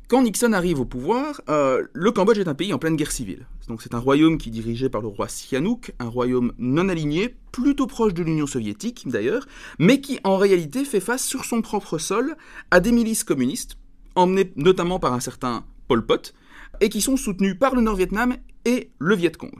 Quand 0.09 0.23
Nixon 0.23 0.53
arrive 0.53 0.79
au 0.79 0.85
pouvoir, 0.85 1.41
euh, 1.49 1.85
le 1.93 2.13
Cambodge 2.13 2.39
est 2.39 2.49
un 2.49 2.55
pays 2.55 2.73
en 2.73 2.79
pleine 2.79 2.95
guerre 2.95 3.11
civile. 3.11 3.47
Donc 3.67 3.83
c'est 3.83 3.95
un 3.95 3.99
royaume 3.99 4.39
qui 4.39 4.51
est 4.51 4.53
dirigé 4.53 4.89
par 4.89 5.01
le 5.01 5.09
roi 5.09 5.27
Sihanouk, 5.27 5.95
un 5.99 6.09
royaume 6.09 6.53
non 6.59 6.89
aligné, 6.89 7.35
plutôt 7.51 7.89
proche 7.89 8.15
de 8.15 8.23
l'Union 8.23 8.47
soviétique 8.47 9.09
d'ailleurs, 9.09 9.49
mais 9.81 10.01
qui 10.01 10.21
en 10.23 10.37
réalité 10.37 10.85
fait 10.85 11.01
face 11.01 11.25
sur 11.25 11.45
son 11.45 11.61
propre 11.61 11.99
sol 11.99 12.37
à 12.71 12.79
des 12.79 12.93
milices 12.93 13.25
communistes, 13.25 13.79
emmenées 14.15 14.53
notamment 14.55 15.01
par 15.01 15.13
un 15.13 15.21
certain 15.21 15.65
Pol 15.89 16.07
Pot, 16.07 16.35
et 16.81 16.89
qui 16.89 17.01
sont 17.01 17.17
soutenues 17.17 17.57
par 17.57 17.75
le 17.75 17.81
Nord-Vietnam 17.81 18.37
et 18.65 18.91
le 18.99 19.17
Viet 19.17 19.33
Cong. 19.33 19.55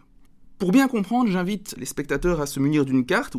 Pour 0.59 0.71
bien 0.71 0.87
comprendre, 0.87 1.31
j'invite 1.31 1.75
les 1.77 1.87
spectateurs 1.87 2.41
à 2.41 2.47
se 2.47 2.61
munir 2.61 2.85
d'une 2.85 3.05
carte 3.05 3.37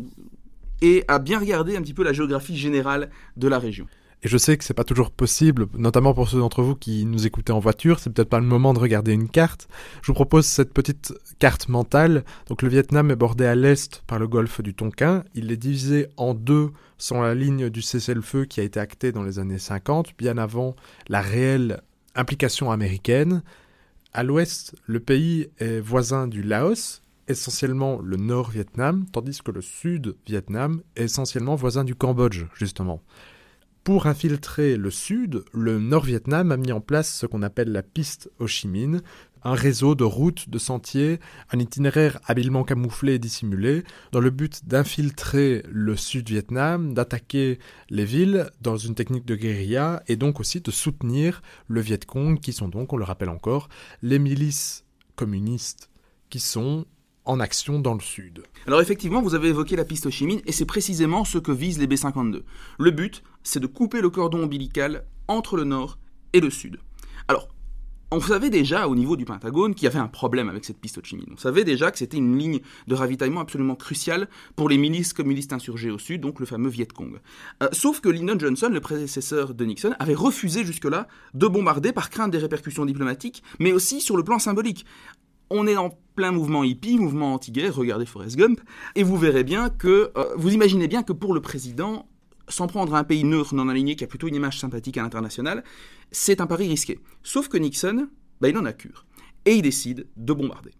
et 0.82 1.04
à 1.08 1.18
bien 1.18 1.38
regarder 1.38 1.76
un 1.76 1.82
petit 1.82 1.94
peu 1.94 2.04
la 2.04 2.12
géographie 2.12 2.56
générale 2.56 3.10
de 3.36 3.48
la 3.48 3.58
région. 3.58 3.86
Et 4.24 4.28
je 4.28 4.36
sais 4.36 4.56
que 4.56 4.64
c'est 4.64 4.74
pas 4.74 4.84
toujours 4.84 5.12
possible, 5.12 5.66
notamment 5.74 6.12
pour 6.12 6.28
ceux 6.28 6.38
d'entre 6.38 6.62
vous 6.62 6.74
qui 6.74 7.04
nous 7.04 7.28
écoutez 7.28 7.52
en 7.52 7.60
voiture, 7.60 8.00
c'est 8.00 8.10
peut-être 8.10 8.28
pas 8.28 8.40
le 8.40 8.46
moment 8.46 8.74
de 8.74 8.80
regarder 8.80 9.12
une 9.12 9.28
carte. 9.28 9.68
Je 10.02 10.08
vous 10.08 10.14
propose 10.14 10.44
cette 10.44 10.74
petite 10.74 11.14
carte 11.38 11.68
mentale. 11.68 12.24
Donc 12.48 12.62
le 12.62 12.68
Vietnam 12.68 13.12
est 13.12 13.16
bordé 13.16 13.46
à 13.46 13.54
l'est 13.54 14.02
par 14.08 14.18
le 14.18 14.26
golfe 14.26 14.60
du 14.60 14.74
Tonkin. 14.74 15.22
Il 15.34 15.52
est 15.52 15.56
divisé 15.56 16.08
en 16.16 16.34
deux 16.34 16.70
sans 16.96 17.22
la 17.22 17.34
ligne 17.34 17.70
du 17.70 17.80
cessez-le-feu 17.80 18.44
qui 18.46 18.58
a 18.58 18.64
été 18.64 18.80
actée 18.80 19.12
dans 19.12 19.22
les 19.22 19.38
années 19.38 19.58
50, 19.58 20.14
bien 20.18 20.36
avant 20.36 20.74
la 21.08 21.20
réelle 21.20 21.80
implication 22.16 22.72
américaine. 22.72 23.42
À 24.12 24.24
l'ouest, 24.24 24.74
le 24.86 24.98
pays 24.98 25.48
est 25.58 25.78
voisin 25.78 26.26
du 26.26 26.42
Laos, 26.42 27.02
essentiellement 27.28 28.00
le 28.02 28.16
nord-Vietnam, 28.16 29.06
tandis 29.12 29.40
que 29.42 29.52
le 29.52 29.60
sud-Vietnam 29.60 30.82
est 30.96 31.04
essentiellement 31.04 31.54
voisin 31.54 31.84
du 31.84 31.94
Cambodge, 31.94 32.46
justement. 32.54 33.00
Pour 33.88 34.06
infiltrer 34.06 34.76
le 34.76 34.90
sud, 34.90 35.44
le 35.54 35.78
Nord-Vietnam 35.78 36.52
a 36.52 36.58
mis 36.58 36.72
en 36.72 36.80
place 36.82 37.10
ce 37.10 37.24
qu'on 37.24 37.42
appelle 37.42 37.72
la 37.72 37.82
piste 37.82 38.30
Ho 38.38 38.46
Chi 38.46 38.68
Minh, 38.68 39.00
un 39.42 39.54
réseau 39.54 39.94
de 39.94 40.04
routes, 40.04 40.50
de 40.50 40.58
sentiers, 40.58 41.20
un 41.50 41.58
itinéraire 41.58 42.20
habilement 42.26 42.64
camouflé 42.64 43.14
et 43.14 43.18
dissimulé, 43.18 43.84
dans 44.12 44.20
le 44.20 44.28
but 44.28 44.68
d'infiltrer 44.68 45.64
le 45.70 45.96
sud-Vietnam, 45.96 46.92
d'attaquer 46.92 47.60
les 47.88 48.04
villes 48.04 48.50
dans 48.60 48.76
une 48.76 48.94
technique 48.94 49.24
de 49.24 49.36
guérilla, 49.36 50.02
et 50.06 50.16
donc 50.16 50.38
aussi 50.38 50.60
de 50.60 50.70
soutenir 50.70 51.40
le 51.66 51.80
Viet 51.80 52.04
Cong, 52.06 52.38
qui 52.40 52.52
sont 52.52 52.68
donc, 52.68 52.92
on 52.92 52.98
le 52.98 53.04
rappelle 53.04 53.30
encore, 53.30 53.70
les 54.02 54.18
milices 54.18 54.84
communistes 55.16 55.88
qui 56.28 56.40
sont 56.40 56.84
action 57.40 57.78
dans 57.78 57.94
le 57.94 58.00
sud. 58.00 58.42
Alors 58.66 58.80
effectivement, 58.80 59.22
vous 59.22 59.34
avez 59.34 59.48
évoqué 59.48 59.76
la 59.76 59.84
piste 59.84 60.06
Ho 60.06 60.10
Chi 60.10 60.26
Minh 60.26 60.40
et 60.46 60.52
c'est 60.52 60.64
précisément 60.64 61.24
ce 61.24 61.38
que 61.38 61.52
visent 61.52 61.78
les 61.78 61.86
B-52. 61.86 62.42
Le 62.78 62.90
but, 62.90 63.22
c'est 63.42 63.60
de 63.60 63.66
couper 63.66 64.00
le 64.00 64.10
cordon 64.10 64.44
ombilical 64.44 65.04
entre 65.28 65.56
le 65.56 65.64
nord 65.64 65.98
et 66.32 66.40
le 66.40 66.50
sud. 66.50 66.78
Alors, 67.28 67.48
on 68.10 68.20
savait 68.20 68.48
déjà 68.48 68.88
au 68.88 68.94
niveau 68.94 69.16
du 69.16 69.26
Pentagone 69.26 69.74
qu'il 69.74 69.84
y 69.84 69.86
avait 69.86 69.98
un 69.98 70.08
problème 70.08 70.48
avec 70.48 70.64
cette 70.64 70.78
piste. 70.78 70.98
On 71.30 71.36
savait 71.36 71.64
déjà 71.64 71.90
que 71.90 71.98
c'était 71.98 72.16
une 72.16 72.38
ligne 72.38 72.60
de 72.86 72.94
ravitaillement 72.94 73.40
absolument 73.40 73.74
cruciale 73.74 74.28
pour 74.56 74.70
les 74.70 74.78
milices 74.78 75.12
communistes 75.12 75.52
insurgées 75.52 75.90
au 75.90 75.98
sud, 75.98 76.22
donc 76.22 76.40
le 76.40 76.46
fameux 76.46 76.70
Viet 76.70 76.86
Cong. 76.86 77.20
Euh, 77.62 77.68
sauf 77.72 78.00
que 78.00 78.08
Lyndon 78.08 78.38
Johnson, 78.38 78.70
le 78.72 78.80
prédécesseur 78.80 79.52
de 79.52 79.64
Nixon, 79.66 79.94
avait 79.98 80.14
refusé 80.14 80.64
jusque-là 80.64 81.06
de 81.34 81.46
bombarder 81.46 81.92
par 81.92 82.08
crainte 82.08 82.30
des 82.30 82.38
répercussions 82.38 82.86
diplomatiques, 82.86 83.42
mais 83.58 83.72
aussi 83.72 84.00
sur 84.00 84.16
le 84.16 84.24
plan 84.24 84.38
symbolique 84.38 84.86
on 85.50 85.66
est 85.66 85.76
en 85.76 85.90
plein 86.14 86.32
mouvement 86.32 86.64
hippie, 86.64 86.98
mouvement 86.98 87.34
anti-guerre, 87.34 87.74
regardez 87.74 88.06
Forrest 88.06 88.36
Gump, 88.36 88.60
et 88.96 89.02
vous 89.02 89.16
verrez 89.16 89.44
bien 89.44 89.70
que, 89.70 90.10
euh, 90.16 90.34
vous 90.36 90.52
imaginez 90.52 90.88
bien 90.88 91.02
que 91.02 91.12
pour 91.12 91.32
le 91.32 91.40
président, 91.40 92.08
s'en 92.48 92.66
prendre 92.66 92.94
à 92.94 92.98
un 92.98 93.04
pays 93.04 93.24
neutre 93.24 93.54
non 93.54 93.68
aligné 93.68 93.94
qui 93.94 94.04
a 94.04 94.06
plutôt 94.06 94.26
une 94.26 94.34
image 94.34 94.58
sympathique 94.58 94.96
à 94.96 95.02
l'international, 95.02 95.62
c'est 96.10 96.40
un 96.40 96.46
pari 96.46 96.68
risqué. 96.68 96.98
Sauf 97.22 97.48
que 97.48 97.58
Nixon, 97.58 98.08
bah, 98.40 98.48
il 98.48 98.56
en 98.56 98.64
a 98.64 98.72
cure. 98.72 99.06
Et 99.44 99.52
il 99.54 99.62
décide 99.62 100.06
de 100.16 100.32
bombarder. 100.32 100.72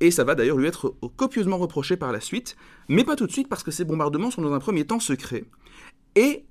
Et 0.00 0.10
ça 0.10 0.24
va 0.24 0.34
d'ailleurs 0.34 0.56
lui 0.56 0.66
être 0.66 0.94
copieusement 1.16 1.58
reproché 1.58 1.96
par 1.96 2.12
la 2.12 2.20
suite, 2.20 2.56
mais 2.88 3.04
pas 3.04 3.16
tout 3.16 3.26
de 3.26 3.32
suite 3.32 3.48
parce 3.48 3.62
que 3.62 3.70
ces 3.70 3.84
bombardements 3.84 4.30
sont 4.30 4.42
dans 4.42 4.52
un 4.52 4.58
premier 4.58 4.84
temps 4.84 5.00
secrets. 5.00 5.44
Et, 6.14 6.44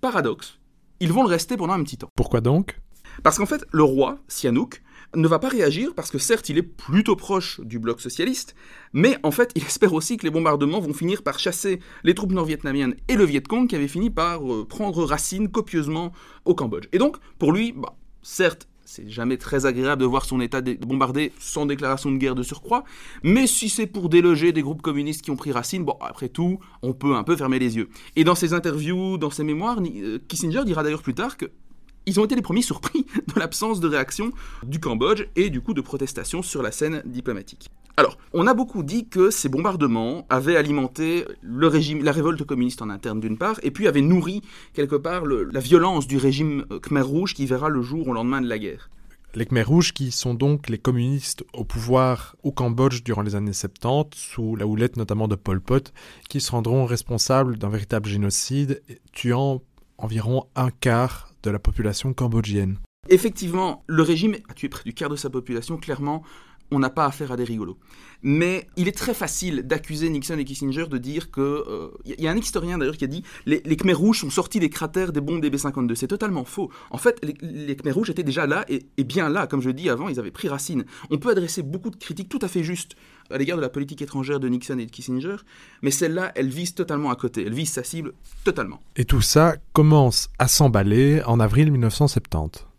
paradoxe, 0.00 0.58
ils 0.98 1.12
vont 1.12 1.22
le 1.22 1.28
rester 1.28 1.56
pendant 1.56 1.74
un 1.74 1.82
petit 1.82 1.96
temps. 1.96 2.08
Pourquoi 2.16 2.40
donc? 2.40 2.80
Parce 3.22 3.38
qu'en 3.38 3.46
fait, 3.46 3.64
le 3.72 3.82
roi, 3.82 4.18
Sihanouk, 4.28 4.82
ne 5.14 5.28
va 5.28 5.38
pas 5.38 5.48
réagir 5.48 5.94
parce 5.94 6.10
que 6.10 6.18
certes 6.18 6.48
il 6.48 6.58
est 6.58 6.62
plutôt 6.62 7.16
proche 7.16 7.60
du 7.60 7.78
bloc 7.78 8.00
socialiste, 8.00 8.54
mais 8.92 9.18
en 9.22 9.30
fait 9.30 9.50
il 9.54 9.64
espère 9.64 9.92
aussi 9.92 10.16
que 10.16 10.24
les 10.24 10.30
bombardements 10.30 10.80
vont 10.80 10.94
finir 10.94 11.22
par 11.22 11.38
chasser 11.38 11.80
les 12.04 12.14
troupes 12.14 12.32
nord-vietnamiennes 12.32 12.94
et 13.08 13.16
le 13.16 13.24
Viet 13.24 13.42
Cong 13.42 13.66
qui 13.66 13.76
avait 13.76 13.88
fini 13.88 14.10
par 14.10 14.52
euh, 14.52 14.64
prendre 14.64 15.04
racine 15.04 15.48
copieusement 15.48 16.12
au 16.44 16.54
Cambodge. 16.54 16.86
Et 16.92 16.98
donc 16.98 17.16
pour 17.38 17.52
lui, 17.52 17.72
bah, 17.72 17.96
certes 18.22 18.68
c'est 18.90 19.08
jamais 19.08 19.36
très 19.36 19.66
agréable 19.66 20.00
de 20.00 20.06
voir 20.06 20.24
son 20.24 20.40
État 20.40 20.60
bombardé 20.60 21.32
sans 21.38 21.64
déclaration 21.64 22.10
de 22.10 22.16
guerre 22.16 22.34
de 22.34 22.42
surcroît, 22.42 22.82
mais 23.22 23.46
si 23.46 23.68
c'est 23.68 23.86
pour 23.86 24.08
déloger 24.08 24.52
des 24.52 24.62
groupes 24.62 24.82
communistes 24.82 25.22
qui 25.22 25.30
ont 25.30 25.36
pris 25.36 25.52
racine, 25.52 25.84
bon, 25.84 25.96
après 26.00 26.28
tout, 26.28 26.58
on 26.82 26.92
peut 26.92 27.14
un 27.14 27.22
peu 27.22 27.36
fermer 27.36 27.60
les 27.60 27.76
yeux. 27.76 27.88
Et 28.16 28.24
dans 28.24 28.34
ses 28.34 28.52
interviews, 28.52 29.16
dans 29.16 29.30
ses 29.30 29.44
mémoires, 29.44 29.78
euh, 29.80 30.18
Kissinger 30.26 30.64
dira 30.64 30.82
d'ailleurs 30.82 31.02
plus 31.02 31.14
tard 31.14 31.36
que 31.36 31.52
ils 32.06 32.20
ont 32.20 32.24
été 32.24 32.34
les 32.34 32.42
premiers 32.42 32.62
surpris 32.62 33.06
de 33.34 33.38
l'absence 33.38 33.80
de 33.80 33.88
réaction 33.88 34.32
du 34.64 34.80
Cambodge 34.80 35.26
et 35.36 35.50
du 35.50 35.60
coup 35.60 35.74
de 35.74 35.80
protestation 35.80 36.42
sur 36.42 36.62
la 36.62 36.72
scène 36.72 37.02
diplomatique. 37.04 37.70
Alors, 37.96 38.16
on 38.32 38.46
a 38.46 38.54
beaucoup 38.54 38.82
dit 38.82 39.08
que 39.08 39.30
ces 39.30 39.48
bombardements 39.48 40.24
avaient 40.30 40.56
alimenté 40.56 41.26
le 41.42 41.66
régime, 41.66 42.02
la 42.02 42.12
révolte 42.12 42.44
communiste 42.44 42.80
en 42.80 42.88
interne 42.88 43.20
d'une 43.20 43.36
part, 43.36 43.60
et 43.62 43.70
puis 43.70 43.88
avaient 43.88 44.00
nourri 44.00 44.40
quelque 44.72 44.96
part 44.96 45.26
la 45.26 45.60
violence 45.60 46.06
du 46.06 46.16
régime 46.16 46.64
euh, 46.72 46.78
Khmer 46.78 47.02
Rouge 47.02 47.34
qui 47.34 47.44
verra 47.44 47.68
le 47.68 47.82
jour 47.82 48.08
au 48.08 48.12
lendemain 48.14 48.40
de 48.40 48.48
la 48.48 48.58
guerre. 48.58 48.88
Les 49.34 49.46
Khmer 49.46 49.62
Rouges 49.62 49.92
qui 49.92 50.10
sont 50.10 50.34
donc 50.34 50.68
les 50.68 50.78
communistes 50.78 51.44
au 51.52 51.64
pouvoir 51.64 52.34
au 52.42 52.50
Cambodge 52.50 53.04
durant 53.04 53.22
les 53.22 53.36
années 53.36 53.52
70, 53.52 54.18
sous 54.18 54.56
la 54.56 54.66
houlette 54.66 54.96
notamment 54.96 55.28
de 55.28 55.36
Pol 55.36 55.60
Pot, 55.60 55.92
qui 56.28 56.40
se 56.40 56.50
rendront 56.50 56.84
responsables 56.84 57.58
d'un 57.58 57.68
véritable 57.68 58.08
génocide, 58.08 58.82
tuant 59.12 59.62
environ 60.00 60.48
un 60.56 60.70
quart 60.70 61.32
de 61.42 61.50
la 61.50 61.58
population 61.58 62.12
cambodgienne. 62.12 62.78
Effectivement, 63.08 63.82
le 63.86 64.02
régime 64.02 64.36
a 64.48 64.54
tué 64.54 64.68
près 64.68 64.84
du 64.84 64.92
quart 64.92 65.08
de 65.08 65.16
sa 65.16 65.30
population, 65.30 65.76
clairement, 65.78 66.22
on 66.70 66.78
n'a 66.78 66.90
pas 66.90 67.06
affaire 67.06 67.32
à 67.32 67.36
des 67.36 67.44
rigolos. 67.44 67.78
Mais 68.22 68.68
il 68.76 68.86
est 68.86 68.96
très 68.96 69.14
facile 69.14 69.62
d'accuser 69.62 70.10
Nixon 70.10 70.36
et 70.38 70.44
Kissinger 70.44 70.86
de 70.86 70.98
dire 70.98 71.30
que... 71.30 71.64
Il 72.04 72.12
euh, 72.12 72.16
y 72.18 72.28
a 72.28 72.30
un 72.30 72.36
historien 72.36 72.76
d'ailleurs 72.76 72.96
qui 72.96 73.04
a 73.04 73.08
dit 73.08 73.22
les, 73.46 73.62
les 73.64 73.76
Khmer 73.76 73.94
rouges 73.94 74.20
sont 74.20 74.30
sortis 74.30 74.60
des 74.60 74.68
cratères 74.68 75.12
des 75.12 75.20
bombes 75.20 75.40
des 75.40 75.50
B-52. 75.50 75.94
C'est 75.94 76.06
totalement 76.06 76.44
faux. 76.44 76.70
En 76.90 76.98
fait, 76.98 77.18
les, 77.22 77.34
les, 77.40 77.76
Khmer 77.76 77.92
rouges 77.92 78.10
étaient 78.10 78.22
déjà 78.22 78.46
là 78.46 78.64
et, 78.68 78.86
et, 78.98 79.04
bien 79.04 79.28
là, 79.30 79.46
comme 79.46 79.62
je 79.62 79.70
dis 79.70 79.88
avant, 79.88 80.08
ils 80.08 80.18
avaient 80.18 80.30
pris 80.30 80.48
racine. 80.48 80.84
On 81.10 81.18
peut 81.18 81.30
adresser 81.30 81.62
beaucoup 81.62 81.90
de 81.90 81.96
critiques 81.96 82.28
tout 82.28 82.40
à 82.42 82.48
fait 82.48 82.62
justes 82.62 82.94
à 83.30 83.38
l'égard 83.38 83.56
de 83.56 83.62
la 83.62 83.68
politique 83.68 84.02
étrangère 84.02 84.40
de 84.40 84.48
Nixon 84.48 84.78
et 84.78 84.86
de 84.86 84.90
Kissinger, 84.90 85.36
mais 85.82 85.90
celle-là, 85.90 86.32
elle 86.34 86.48
vise 86.48 86.74
totalement 86.74 87.10
à 87.10 87.16
côté. 87.16 87.44
Elle 87.46 87.54
vise 87.54 87.70
sa 87.70 87.84
cible 87.84 88.12
totalement. 88.44 88.80
Et 88.96 89.04
tout 89.04 89.20
ça 89.20 89.56
commence 89.72 90.28
à 90.38 90.48
s'emballer 90.48 91.22
en 91.26 91.40
avril 91.40 91.70
1970. 91.70 92.69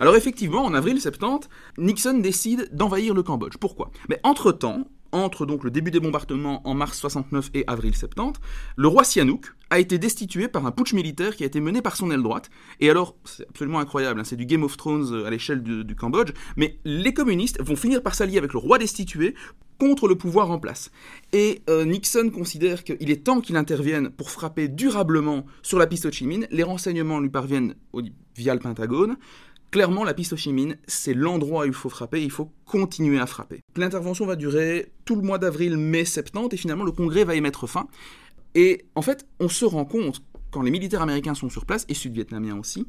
Alors 0.00 0.16
effectivement, 0.16 0.64
en 0.64 0.74
avril 0.74 1.00
70, 1.00 1.48
Nixon 1.78 2.18
décide 2.18 2.68
d'envahir 2.72 3.14
le 3.14 3.22
Cambodge. 3.22 3.56
Pourquoi? 3.58 3.90
Mais 4.08 4.20
entre-temps, 4.22 4.88
entre 5.14 5.46
donc 5.46 5.62
le 5.62 5.70
début 5.70 5.90
des 5.90 6.00
bombardements 6.00 6.60
en 6.68 6.74
mars 6.74 6.98
69 6.98 7.50
et 7.54 7.64
avril 7.66 7.94
70, 7.94 8.40
le 8.76 8.88
roi 8.88 9.04
Sihanouk 9.04 9.46
a 9.70 9.78
été 9.78 9.98
destitué 9.98 10.48
par 10.48 10.66
un 10.66 10.72
putsch 10.72 10.92
militaire 10.92 11.36
qui 11.36 11.44
a 11.44 11.46
été 11.46 11.60
mené 11.60 11.82
par 11.82 11.96
son 11.96 12.10
aile 12.10 12.22
droite. 12.22 12.50
Et 12.80 12.90
alors, 12.90 13.16
c'est 13.24 13.48
absolument 13.48 13.78
incroyable, 13.78 14.20
hein, 14.20 14.24
c'est 14.24 14.36
du 14.36 14.46
Game 14.46 14.64
of 14.64 14.76
Thrones 14.76 15.12
euh, 15.12 15.26
à 15.26 15.30
l'échelle 15.30 15.62
du, 15.62 15.96
Cambodge, 15.96 16.32
mais 16.56 16.78
les 16.84 17.14
communistes 17.14 17.62
vont 17.62 17.76
finir 17.76 18.02
par 18.02 18.14
s'allier 18.14 18.38
avec 18.38 18.52
le 18.52 18.58
roi 18.58 18.78
destitué 18.78 19.34
contre 19.78 20.06
le 20.08 20.16
pouvoir 20.16 20.50
en 20.50 20.58
place. 20.58 20.90
Et 21.32 21.62
euh, 21.70 21.84
Nixon 21.84 22.30
considère 22.30 22.84
qu'il 22.84 23.10
est 23.10 23.24
temps 23.24 23.40
qu'il 23.40 23.56
intervienne 23.56 24.10
pour 24.10 24.30
frapper 24.30 24.68
durablement 24.68 25.46
sur 25.62 25.78
la 25.78 25.86
piste 25.86 26.06
Ho 26.06 26.12
Chi 26.12 26.26
Minh. 26.26 26.46
Les 26.50 26.62
renseignements 26.62 27.20
lui 27.20 27.30
parviennent 27.30 27.74
via 28.36 28.54
le 28.54 28.60
Pentagone. 28.60 29.16
Clairement, 29.74 30.04
la 30.04 30.14
piste 30.14 30.32
Ho 30.32 30.36
Chi 30.36 30.52
Minh, 30.52 30.76
c'est 30.86 31.14
l'endroit 31.14 31.64
où 31.64 31.66
il 31.66 31.72
faut 31.72 31.88
frapper, 31.88 32.22
il 32.22 32.30
faut 32.30 32.52
continuer 32.64 33.18
à 33.18 33.26
frapper. 33.26 33.58
L'intervention 33.74 34.24
va 34.24 34.36
durer 34.36 34.92
tout 35.04 35.16
le 35.16 35.22
mois 35.22 35.36
d'avril, 35.36 35.76
mai, 35.76 36.04
septembre, 36.04 36.50
et 36.52 36.56
finalement 36.56 36.84
le 36.84 36.92
Congrès 36.92 37.24
va 37.24 37.34
y 37.34 37.40
mettre 37.40 37.66
fin. 37.66 37.88
Et 38.54 38.84
en 38.94 39.02
fait, 39.02 39.26
on 39.40 39.48
se 39.48 39.64
rend 39.64 39.84
compte, 39.84 40.22
quand 40.52 40.62
les 40.62 40.70
militaires 40.70 41.02
américains 41.02 41.34
sont 41.34 41.48
sur 41.48 41.66
place, 41.66 41.86
et 41.88 41.94
sud-vietnamiens 41.94 42.56
aussi, 42.56 42.86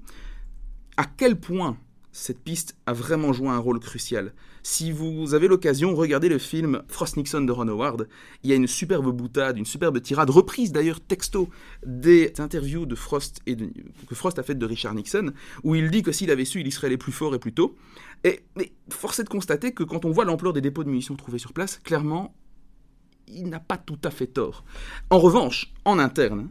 à 0.95 1.05
quel 1.05 1.39
point 1.39 1.75
cette 2.15 2.39
piste 2.39 2.77
a 2.85 2.93
vraiment 2.93 3.33
joué 3.33 3.49
un 3.49 3.57
rôle 3.57 3.77
crucial. 3.81 4.31
Si 4.63 4.93
vous 4.93 5.33
avez 5.33 5.49
l'occasion, 5.49 5.93
regardez 5.93 6.29
le 6.29 6.37
film 6.37 6.81
Frost 6.87 7.17
Nixon 7.17 7.41
de 7.41 7.51
Ron 7.51 7.67
Howard. 7.67 8.07
Il 8.41 8.49
y 8.49 8.53
a 8.53 8.55
une 8.55 8.67
superbe 8.67 9.11
boutade, 9.11 9.57
une 9.57 9.65
superbe 9.65 10.01
tirade, 10.01 10.29
reprise 10.29 10.71
d'ailleurs 10.71 11.01
texto 11.01 11.49
des 11.85 12.31
interviews 12.37 12.85
de 12.85 12.95
Frost 12.95 13.41
et 13.47 13.57
que 13.57 14.15
Frost 14.15 14.39
a 14.39 14.43
faites 14.43 14.57
de 14.57 14.65
Richard 14.65 14.95
Nixon, 14.95 15.33
où 15.65 15.75
il 15.75 15.91
dit 15.91 16.03
que 16.03 16.13
s'il 16.13 16.31
avait 16.31 16.45
su, 16.45 16.61
il 16.61 16.67
y 16.67 16.71
serait 16.71 16.87
allé 16.87 16.97
plus 16.97 17.11
fort 17.11 17.35
et 17.35 17.39
plus 17.39 17.53
tôt. 17.53 17.75
Et, 18.23 18.45
mais 18.55 18.71
force 18.89 19.19
est 19.19 19.25
de 19.25 19.29
constater 19.29 19.73
que 19.73 19.83
quand 19.83 20.05
on 20.05 20.11
voit 20.11 20.23
l'ampleur 20.23 20.53
des 20.53 20.61
dépôts 20.61 20.85
de 20.85 20.89
munitions 20.89 21.17
trouvés 21.17 21.37
sur 21.37 21.51
place, 21.51 21.81
clairement, 21.83 22.33
il 23.27 23.49
n'a 23.49 23.59
pas 23.59 23.77
tout 23.77 23.99
à 24.05 24.09
fait 24.09 24.27
tort. 24.27 24.63
En 25.09 25.19
revanche, 25.19 25.73
en 25.83 25.99
interne, 25.99 26.47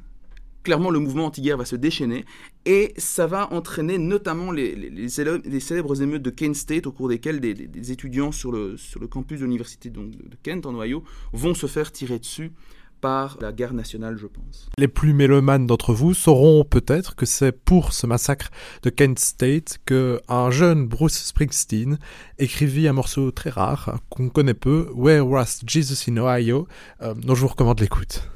clairement 0.64 0.90
le 0.90 0.98
mouvement 0.98 1.26
anti-guerre 1.26 1.58
va 1.58 1.64
se 1.64 1.76
déchaîner 1.76 2.24
et 2.66 2.94
ça 2.96 3.26
va 3.26 3.52
entraîner 3.52 3.98
notamment 3.98 4.50
les, 4.50 5.08
célèbres 5.08 6.02
émeutes 6.02 6.22
de 6.22 6.30
Kent 6.30 6.56
State 6.56 6.86
au 6.86 6.92
cours 6.92 7.08
desquelles 7.08 7.40
des, 7.40 7.92
étudiants 7.92 8.32
sur 8.32 8.50
le, 8.50 8.76
campus 9.08 9.38
de 9.40 9.44
l'université 9.44 9.90
de, 9.90 10.10
Kent 10.42 10.66
en 10.66 10.74
Ohio 10.74 11.04
vont 11.32 11.54
se 11.54 11.66
faire 11.66 11.92
tirer 11.92 12.18
dessus 12.18 12.52
par 13.00 13.36
la 13.42 13.52
guerre 13.52 13.74
nationale, 13.74 14.16
je 14.16 14.26
pense. 14.26 14.70
Les 14.78 14.88
plus 14.88 15.12
mélomanes 15.12 15.66
d'entre 15.66 15.92
vous 15.92 16.14
sauront 16.14 16.64
peut-être 16.64 17.14
que 17.14 17.26
c'est 17.26 17.52
pour 17.52 17.92
ce 17.92 18.06
massacre 18.06 18.48
de 18.82 18.88
Kent 18.88 19.18
State 19.18 19.78
que 19.84 20.22
un 20.26 20.50
jeune 20.50 20.86
Bruce 20.86 21.22
Springsteen 21.22 21.98
écrivit 22.38 22.88
un 22.88 22.94
morceau 22.94 23.30
très 23.30 23.50
rare 23.50 23.98
qu'on 24.08 24.30
connaît 24.30 24.54
peu, 24.54 24.88
Where 24.94 25.28
Was 25.28 25.60
Jesus 25.66 26.10
in 26.10 26.16
Ohio, 26.16 26.66
euh, 27.02 27.12
dont 27.12 27.34
je 27.34 27.42
vous 27.42 27.48
recommande 27.48 27.78
l'écoute. 27.80 28.26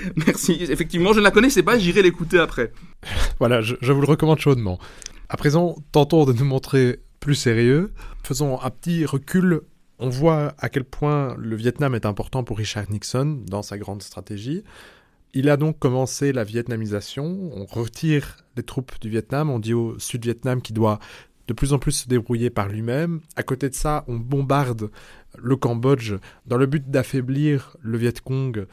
Merci. 0.26 0.52
Effectivement, 0.68 1.12
je 1.12 1.18
ne 1.18 1.24
la 1.24 1.30
connaissais 1.30 1.62
pas, 1.62 1.78
j'irai 1.78 2.02
l'écouter 2.02 2.38
après. 2.38 2.72
voilà, 3.38 3.60
je, 3.60 3.74
vous 3.92 4.00
le 4.00 4.06
recommande 4.06 4.38
chaudement. 4.38 4.78
À 5.28 5.36
présent, 5.36 5.76
tentons 5.92 6.24
de 6.24 6.32
nous 6.32 6.44
montrer 6.44 7.00
plus 7.20 7.34
sérieux. 7.34 7.92
Faisons 8.22 8.60
un 8.60 8.70
petit 8.70 9.04
recul. 9.04 9.62
On 9.98 10.08
voit 10.08 10.54
à 10.58 10.68
quel 10.68 10.84
point 10.84 11.34
le 11.38 11.56
Vietnam 11.56 11.94
est 11.94 12.06
important 12.06 12.44
pour 12.44 12.58
Richard 12.58 12.90
Nixon 12.90 13.42
dans 13.46 13.62
sa 13.62 13.78
grande 13.78 14.02
stratégie. 14.02 14.62
Il 15.34 15.50
a 15.50 15.56
donc 15.56 15.78
commencé 15.78 16.32
la 16.32 16.44
vietnamisation. 16.44 17.50
On 17.52 17.66
retire 17.66 18.38
les 18.56 18.62
troupes 18.62 18.98
du 19.00 19.10
Vietnam. 19.10 19.50
On 19.50 19.58
dit 19.58 19.74
au 19.74 19.98
Sud-Vietnam 19.98 20.62
qu'il 20.62 20.74
doit 20.74 21.00
de 21.48 21.54
plus 21.54 21.72
en 21.72 21.78
plus 21.78 21.92
se 21.92 22.08
débrouiller 22.08 22.50
par 22.50 22.68
lui-même. 22.68 23.20
À 23.34 23.42
côté 23.42 23.68
de 23.68 23.74
ça, 23.74 24.04
on 24.06 24.16
bombarde 24.16 24.90
le 25.36 25.56
Cambodge 25.56 26.14
dans 26.46 26.56
le 26.56 26.66
but 26.66 26.90
d'affaiblir 26.90 27.76
le 27.80 27.98
Viet 27.98 28.20
Cong 28.22 28.66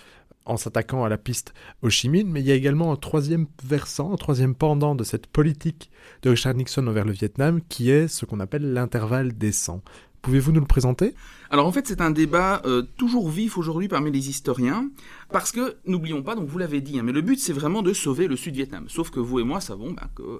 en 0.46 0.58
s'attaquant 0.58 1.04
à 1.04 1.10
la 1.10 1.18
piste 1.18 1.54
Ho 1.82 1.90
Chi 1.90 2.10
Minh, 2.10 2.30
mais 2.30 2.42
il 2.42 2.48
y 2.48 2.52
a 2.52 2.56
également 2.56 2.92
un 2.92 2.96
troisième 2.96 3.48
versant, 3.64 4.14
un 4.14 4.18
troisième 4.18 4.56
pendant 4.56 4.96
de 4.96 5.04
cette 5.04 5.28
politique 5.28 5.90
de 6.22 6.30
Richard 6.30 6.54
Nixon 6.54 6.88
envers 6.88 7.06
le 7.06 7.12
Vietnam, 7.12 7.62
qui 7.68 7.90
est 7.90 8.08
ce 8.08 8.26
qu'on 8.26 8.40
appelle 8.40 8.74
l'intervalle 8.74 9.34
décent. 9.38 9.82
Pouvez-vous 10.22 10.52
nous 10.52 10.60
le 10.60 10.66
présenter? 10.66 11.14
Alors 11.50 11.68
en 11.68 11.72
fait 11.72 11.88
c'est 11.88 12.02
un 12.02 12.10
débat 12.10 12.62
euh, 12.66 12.84
toujours 12.98 13.30
vif 13.30 13.58
aujourd'hui 13.58 13.88
parmi 13.88 14.12
les 14.12 14.30
historiens, 14.30 14.90
parce 15.30 15.52
que 15.52 15.78
n'oublions 15.86 16.24
pas, 16.24 16.36
donc 16.36 16.48
vous 16.48 16.58
l'avez 16.58 16.82
dit, 16.82 17.00
hein, 17.00 17.04
mais 17.04 17.12
le 17.12 17.22
but 17.22 17.40
c'est 17.40 17.54
vraiment 17.54 17.82
de 17.82 17.94
sauver 17.94 18.28
le 18.28 18.36
Sud-Vietnam. 18.36 18.86
Sauf 18.88 19.12
que 19.12 19.20
vous 19.20 19.40
et 19.40 19.44
moi 19.44 19.62
savons 19.62 19.92
bah, 19.92 20.10
que 20.16 20.40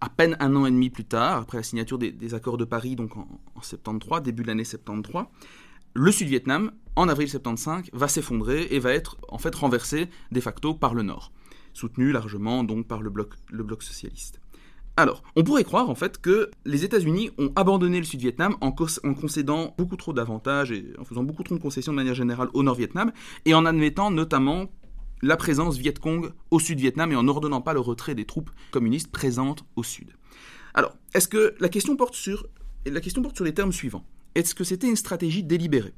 à 0.00 0.10
peine 0.10 0.36
un 0.40 0.54
an 0.56 0.66
et 0.66 0.70
demi 0.70 0.90
plus 0.90 1.04
tard, 1.04 1.38
après 1.38 1.56
la 1.56 1.62
signature 1.62 1.98
des, 1.98 2.34
accords 2.34 2.58
de 2.58 2.64
Paris, 2.64 2.96
donc 2.96 3.16
en, 3.16 3.26
en 3.54 3.62
73, 3.62 4.22
début 4.22 4.42
de 4.42 4.48
l'année 4.48 4.64
73, 4.64 5.24
le 5.96 6.12
Sud-Vietnam, 6.12 6.72
en 6.94 7.08
avril 7.08 7.26
75, 7.26 7.86
va 7.94 8.06
s'effondrer 8.06 8.68
et 8.70 8.78
va 8.78 8.92
être 8.92 9.16
en 9.28 9.38
fait 9.38 9.54
renversé 9.54 10.10
de 10.30 10.40
facto 10.40 10.74
par 10.74 10.94
le 10.94 11.02
Nord, 11.02 11.32
soutenu 11.72 12.12
largement 12.12 12.64
donc 12.64 12.86
par 12.86 13.00
le 13.00 13.08
bloc, 13.08 13.82
socialiste. 13.82 14.38
Alors, 14.98 15.22
on 15.36 15.42
pourrait 15.42 15.64
croire 15.64 15.88
en 15.88 15.94
fait 15.94 16.20
que 16.20 16.50
les 16.66 16.84
États-Unis 16.84 17.30
ont 17.38 17.50
abandonné 17.56 17.98
le 17.98 18.04
Sud-Vietnam 18.04 18.56
en, 18.60 18.68
en, 18.68 19.14
concédant 19.14 19.74
beaucoup 19.78 19.96
trop 19.96 20.12
d'avantages 20.12 20.70
et 20.70 20.92
en 20.98 21.04
faisant 21.04 21.22
beaucoup 21.22 21.42
trop 21.42 21.54
de 21.54 21.62
concessions 21.62 21.92
de 21.92 21.96
manière 21.96 22.14
générale 22.14 22.48
au 22.52 22.62
Nord-Vietnam 22.62 23.10
et 23.46 23.54
en 23.54 23.64
admettant 23.64 24.10
notamment 24.10 24.66
la 25.22 25.38
présence 25.38 25.78
Viet 25.78 25.98
Cong 25.98 26.30
au 26.50 26.58
Sud-Vietnam 26.60 27.10
et 27.12 27.16
en 27.16 27.26
ordonnant 27.26 27.62
pas 27.62 27.72
le 27.72 27.80
retrait 27.80 28.14
des 28.14 28.26
troupes 28.26 28.50
communistes 28.70 29.10
présentes 29.10 29.64
au 29.76 29.82
Sud. 29.82 30.12
Alors, 30.74 30.94
est-ce 31.14 31.28
que 31.28 31.54
la 31.58 31.70
question 31.70 31.96
porte 31.96 32.14
sur 32.14 32.46
les 32.84 33.54
termes 33.54 33.72
suivants? 33.72 34.04
Est-ce 34.36 34.54
que 34.54 34.64
c'était 34.64 34.88
une 34.88 34.96
stratégie 34.96 35.42
délibérée? 35.42 35.94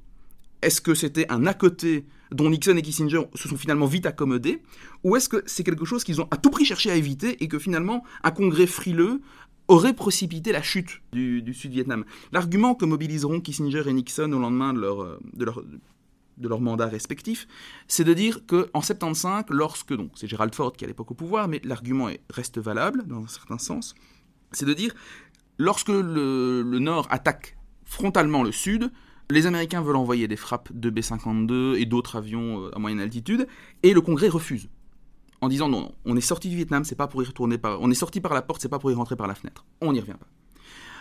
Est-ce 0.62 0.80
que 0.80 0.94
c'était 0.94 1.26
un 1.28 1.44
à 1.46 1.54
côté 1.54 2.06
dont 2.30 2.48
Nixon 2.50 2.76
et 2.76 2.82
Kissinger 2.82 3.22
se 3.34 3.48
sont 3.48 3.56
finalement 3.56 3.86
vite 3.86 4.06
accommodés? 4.06 4.62
Ou 5.02 5.16
est-ce 5.16 5.28
que 5.28 5.42
c'est 5.46 5.64
quelque 5.64 5.84
chose 5.84 6.04
qu'ils 6.04 6.20
ont 6.20 6.28
à 6.30 6.36
tout 6.36 6.50
prix 6.50 6.64
cherché 6.64 6.90
à 6.90 6.94
éviter 6.94 7.42
et 7.42 7.48
que 7.48 7.58
finalement 7.58 8.04
un 8.22 8.30
congrès 8.30 8.68
frileux 8.68 9.20
aurait 9.66 9.92
précipité 9.92 10.52
la 10.52 10.62
chute 10.62 11.02
du, 11.12 11.52
Sud-Vietnam 11.52 12.04
L'argument 12.30 12.76
que 12.76 12.84
mobiliseront 12.84 13.40
Kissinger 13.40 13.82
et 13.86 13.92
Nixon 13.92 14.32
au 14.32 14.38
lendemain 14.38 14.72
de 14.72 14.80
leur, 14.80 15.18
de 15.34 15.44
leur, 15.44 15.62
c'est 17.88 18.04
de 18.04 18.14
dire 18.14 18.46
qu'en 18.46 18.80
75, 18.80 19.46
lorsque, 19.50 19.92
donc 19.92 20.12
c'est 20.14 20.28
Gerald 20.28 20.54
Ford 20.54 20.72
qui 20.72 20.84
est 20.84 20.86
à 20.86 20.88
l'époque 20.88 21.10
au 21.10 21.14
pouvoir, 21.14 21.48
mais 21.48 21.60
l'argument 21.64 22.08
reste 22.30 22.58
valable 22.58 23.04
dans 23.08 23.24
un 23.24 23.26
certain 23.26 23.58
sens, 23.58 23.96
c'est 24.52 24.64
de 24.64 24.74
dire 24.74 24.94
lorsque 25.58 25.88
le 25.88 26.62
Nord 26.78 27.08
attaque 27.10 27.57
frontalement 27.88 28.42
le 28.44 28.52
sud. 28.52 28.92
Les 29.30 29.46
Américains 29.46 29.82
veulent 29.82 29.96
envoyer 29.96 30.28
des 30.28 30.36
frappes 30.36 30.70
de 30.72 30.90
B-52 30.90 31.76
et 31.76 31.86
d'autres 31.86 32.16
avions 32.16 32.64
euh, 32.64 32.76
à 32.76 32.78
moyenne 32.78 33.00
altitude, 33.00 33.46
et 33.82 33.92
le 33.92 34.00
Congrès 34.00 34.28
refuse. 34.28 34.68
En 35.40 35.48
disant 35.48 35.68
non, 35.68 35.92
on 36.04 36.16
est 36.16 36.22
sorti 36.22 36.48
du 36.48 36.56
Vietnam, 36.56 36.84
c'est 36.84 36.94
pas 36.94 37.06
pour 37.06 37.22
y 37.22 37.26
retourner 37.26 37.58
par. 37.58 37.80
On 37.80 37.90
est 37.90 37.94
sorti 37.94 38.20
par 38.20 38.34
la 38.34 38.42
porte, 38.42 38.62
c'est 38.62 38.68
pas 38.68 38.78
pour 38.78 38.90
y 38.90 38.94
rentrer 38.94 39.16
par 39.16 39.26
la 39.26 39.34
fenêtre. 39.34 39.66
On 39.80 39.92
n'y 39.92 40.00
revient 40.00 40.16
pas. 40.18 40.26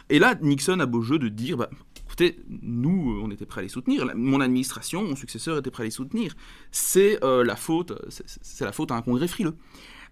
Et 0.09 0.19
là, 0.19 0.35
Nixon 0.41 0.79
a 0.79 0.85
beau 0.85 1.01
jeu 1.01 1.19
de 1.19 1.27
dire, 1.27 1.57
bah, 1.57 1.69
écoutez, 2.05 2.39
nous, 2.49 3.13
euh, 3.13 3.21
on 3.23 3.31
était 3.31 3.45
prêts 3.45 3.61
à 3.61 3.63
les 3.63 3.69
soutenir, 3.69 4.05
mon 4.15 4.39
administration, 4.39 5.03
mon 5.03 5.15
successeur 5.15 5.57
était 5.57 5.71
prêt 5.71 5.83
à 5.83 5.85
les 5.85 5.91
soutenir. 5.91 6.35
C'est 6.71 7.23
euh, 7.23 7.43
la 7.43 7.55
faute, 7.55 7.93
c'est 8.09 8.65
la 8.65 8.71
faute 8.71 8.91
à 8.91 8.95
un 8.95 9.01
Congrès 9.01 9.27
frileux. 9.27 9.55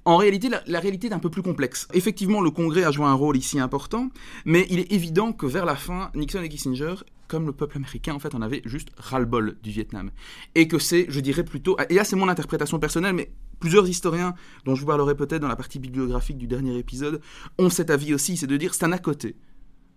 En 0.08 0.18
réalité, 0.18 0.50
la, 0.50 0.80
réalité 0.80 1.08
est 1.08 1.14
un 1.14 1.20
peu 1.20 1.32
plus 1.32 1.42
complexe. 1.42 1.88
Effectivement, 1.94 2.40
le 2.40 2.52
Congrès 2.52 2.84
a 2.84 2.92
joué 2.92 3.06
un 3.06 3.14
rôle 3.14 3.38
ici 3.38 3.60
important, 3.60 4.12
mais 4.46 4.68
il 4.70 4.80
est 4.80 4.92
évident 4.92 5.34
que 5.34 5.48
vers 5.48 5.66
la 5.66 5.76
fin, 5.76 6.12
Nixon 6.14 6.44
et 6.44 6.50
Kissinger, 6.50 6.94
comme 7.28 7.48
le 7.48 7.54
peuple 7.54 7.78
américain, 7.78 8.14
en 8.14 8.20
fait, 8.20 8.36
en 8.36 8.44
avait 8.44 8.62
juste 8.66 8.90
ras-le-bol 8.98 9.58
du 9.64 9.72
Vietnam. 9.72 10.12
Et 10.54 10.68
que 10.68 10.78
c'est, 10.78 11.08
je 11.10 11.20
dirais 11.20 11.44
plutôt, 11.44 11.76
et 11.90 11.96
là 11.96 12.04
c'est 12.04 12.16
mon 12.16 12.30
interprétation 12.30 12.78
personnelle, 12.78 13.16
mais 13.16 13.32
plusieurs 13.60 13.90
historiens, 13.90 14.36
dont 14.64 14.76
je 14.76 14.82
vous 14.82 14.88
parlerai 14.88 15.16
peut-être 15.16 15.42
dans 15.42 15.48
la 15.48 15.56
partie 15.56 15.80
bibliographique 15.80 16.38
du 16.38 16.46
dernier 16.46 16.78
épisode, 16.78 17.20
ont 17.58 17.72
cet 17.72 17.90
avis 17.90 18.14
aussi, 18.14 18.38
c'est 18.38 18.46
de 18.46 18.58
dire 18.58 18.76
c'est 18.76 18.86
un 18.86 18.92
à 18.92 19.00
côté 19.00 19.36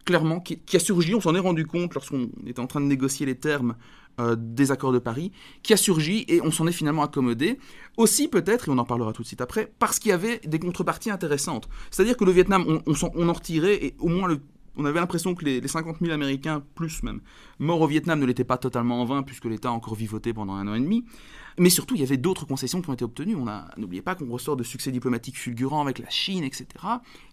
clairement, 0.09 0.41
qui, 0.41 0.59
a 0.75 0.79
surgi, 0.79 1.15
on 1.15 1.21
s'en 1.21 1.35
est 1.35 1.39
rendu 1.39 1.67
compte 1.67 1.93
lorsqu'on 1.93 2.31
était 2.47 2.61
en 2.61 2.67
train 2.67 2.81
de 2.81 2.87
négocier 2.87 3.27
les 3.27 3.35
termes 3.35 3.77
euh, 4.21 4.37
des 4.39 4.71
accords 4.71 4.93
de 4.93 4.99
Paris, 4.99 5.33
qui 5.63 5.73
a 5.73 5.77
surgi 5.77 6.25
et 6.29 6.41
on 6.43 6.51
s'en 6.51 6.67
est 6.67 6.73
finalement 6.73 7.03
accommodé. 7.03 7.59
Aussi 7.97 8.29
peut-être, 8.29 8.69
et 8.69 8.71
on 8.71 8.79
en 8.79 8.85
parlera 8.85 9.13
tout 9.13 9.23
de 9.23 9.27
suite 9.27 9.41
après, 9.41 9.73
parce 9.79 9.99
qu'il 9.99 10.11
y 10.11 10.13
avait 10.13 10.41
des 10.45 10.59
contreparties 10.59 11.11
intéressantes. 11.11 11.69
C'est-à-dire 11.91 12.17
que 12.17 12.25
le 12.25 12.33
Vietnam, 12.33 12.65
on, 12.67 12.83
on, 12.87 13.29
en 13.29 13.33
retirait 13.33 13.85
et 13.85 13.95
au 13.99 14.09
moins 14.09 14.29
le 14.29 14.41
on 14.79 14.85
avait 14.85 15.01
l'impression 15.01 15.35
que 15.35 15.45
les, 15.45 15.67
50 15.67 15.97
000 16.01 16.13
Américains, 16.13 16.63
plus 16.75 17.03
même, 17.03 17.21
morts 17.59 17.81
au 17.81 17.87
Vietnam 17.87 18.21
ne 18.21 18.27
l'étaient 18.27 18.45
pas 18.45 18.59
totalement 18.59 19.03
en 19.03 19.05
vain, 19.05 19.23
puisque 19.23 19.45
l'État 19.45 19.69
a 19.69 19.73
encore 19.73 19.97
vivoté 19.97 20.33
pendant 20.33 20.55
un 20.55 20.69
an 20.69 20.75
et 20.75 20.81
demi. 20.81 21.05
Mais 21.59 21.71
surtout, 21.71 21.97
il 21.97 22.01
y 22.01 22.05
avait 22.05 22.17
d'autres 22.17 22.47
concessions 22.47 22.81
qui 22.81 22.89
ont 22.89 22.93
été 22.93 23.05
obtenues. 23.05 23.35
On 23.35 23.47
n'oubliez 23.77 24.03
pas 24.03 24.15
qu'on 24.15 24.31
ressort 24.31 24.57
de 24.57 24.63
succès 24.63 24.93
diplomatiques 24.93 25.37
fulgurants 25.37 25.83
avec 25.83 25.99
la 25.99 26.09
Chine, 26.09 26.45
etc., 26.45 26.67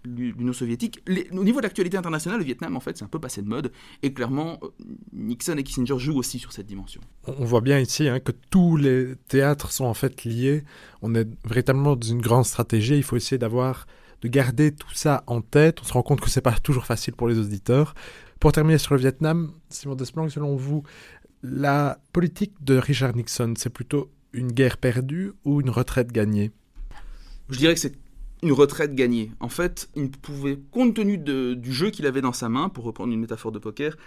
l'Union 0.04 0.54
soviétique. 0.54 1.04
au 1.32 1.44
niveau 1.44 1.60
de 1.60 1.64
l'actualité 1.64 1.98
internationale, 1.98 2.40
le 2.40 2.46
Vietnam, 2.46 2.76
en 2.76 2.80
fait, 2.80 2.98
c'est 2.98 3.06
un 3.06 3.10
peu 3.10 3.20
passé 3.20 3.44
de 3.44 3.48
mode. 3.48 3.72
Et 4.02 4.14
clairement, 4.14 4.60
euh, 4.64 4.70
Nixon 5.14 5.58
et 5.58 5.64
Kissinger 5.64 6.00
jouent 6.00 6.18
aussi 6.18 6.40
sur 6.40 6.52
cette 6.52 6.66
dimension. 6.66 7.02
On 7.28 7.46
voit 7.46 7.62
bien 7.62 7.80
ici 7.80 8.08
hein, 8.08 8.20
que 8.20 8.32
tous 8.50 8.78
les 8.78 9.16
théâtres 9.28 9.72
sont 9.72 9.86
en 9.86 9.94
fait 9.94 10.24
liés. 10.24 10.64
On 11.04 11.14
est 11.14 11.28
véritablement 11.48 11.96
dans 11.96 12.08
une 12.08 12.22
grande 12.22 12.46
stratégie. 12.46 12.98
Il 12.98 13.04
faut 13.04 13.16
essayer 13.16 13.38
d'avoir 13.38 13.86
de 14.22 14.28
garder 14.28 14.74
tout 14.74 14.94
ça 14.94 15.24
en 15.28 15.42
tête. 15.42 15.80
On 15.82 15.86
se 15.86 15.94
rend 15.94 16.04
compte 16.04 16.22
que 16.22 16.30
c'est 16.30 16.42
pas 16.42 16.58
toujours 16.58 16.86
facile 16.86 17.14
pour 17.14 17.28
les 17.28 17.38
auditeurs. 17.38 17.94
Pour 18.40 18.52
terminer 18.52 18.78
sur 18.78 18.94
le 18.94 19.00
Vietnam, 19.00 19.52
Simon 19.70 19.96
Desplanques, 19.96 20.32
selon 20.32 20.56
vous, 20.56 20.84
la 21.44 22.00
politique 22.12 22.54
de 22.62 22.78
Richard 22.78 23.16
Nixon, 23.16 23.54
c'est 23.58 23.70
plutôt 23.70 24.12
une 24.34 24.52
guerre 24.52 24.78
perdue 24.78 25.34
ou 25.44 25.62
une 25.62 25.70
retraite 25.70 26.12
gagnée? 26.12 26.52
Je 27.50 27.58
dirais 27.58 27.74
que 27.74 27.80
c'est 27.80 27.96
une 28.44 28.52
retraite 28.52 28.94
gagnée. 28.96 29.32
En 29.40 29.50
fait, 29.50 29.90
il 29.96 30.12
pouvait, 30.12 30.60
compte 30.72 30.96
tenu 30.96 31.18
du 31.18 31.74
jeu 31.74 31.90
qu'il 31.90 32.06
avait 32.06 32.22
dans 32.22 32.34
sa 32.34 32.50
main, 32.50 32.70
pour 32.70 32.84
reprendre 32.84 33.14
une 33.14 33.20
métaphore 33.20 33.52
de 33.52 33.60
poker, 33.60 33.98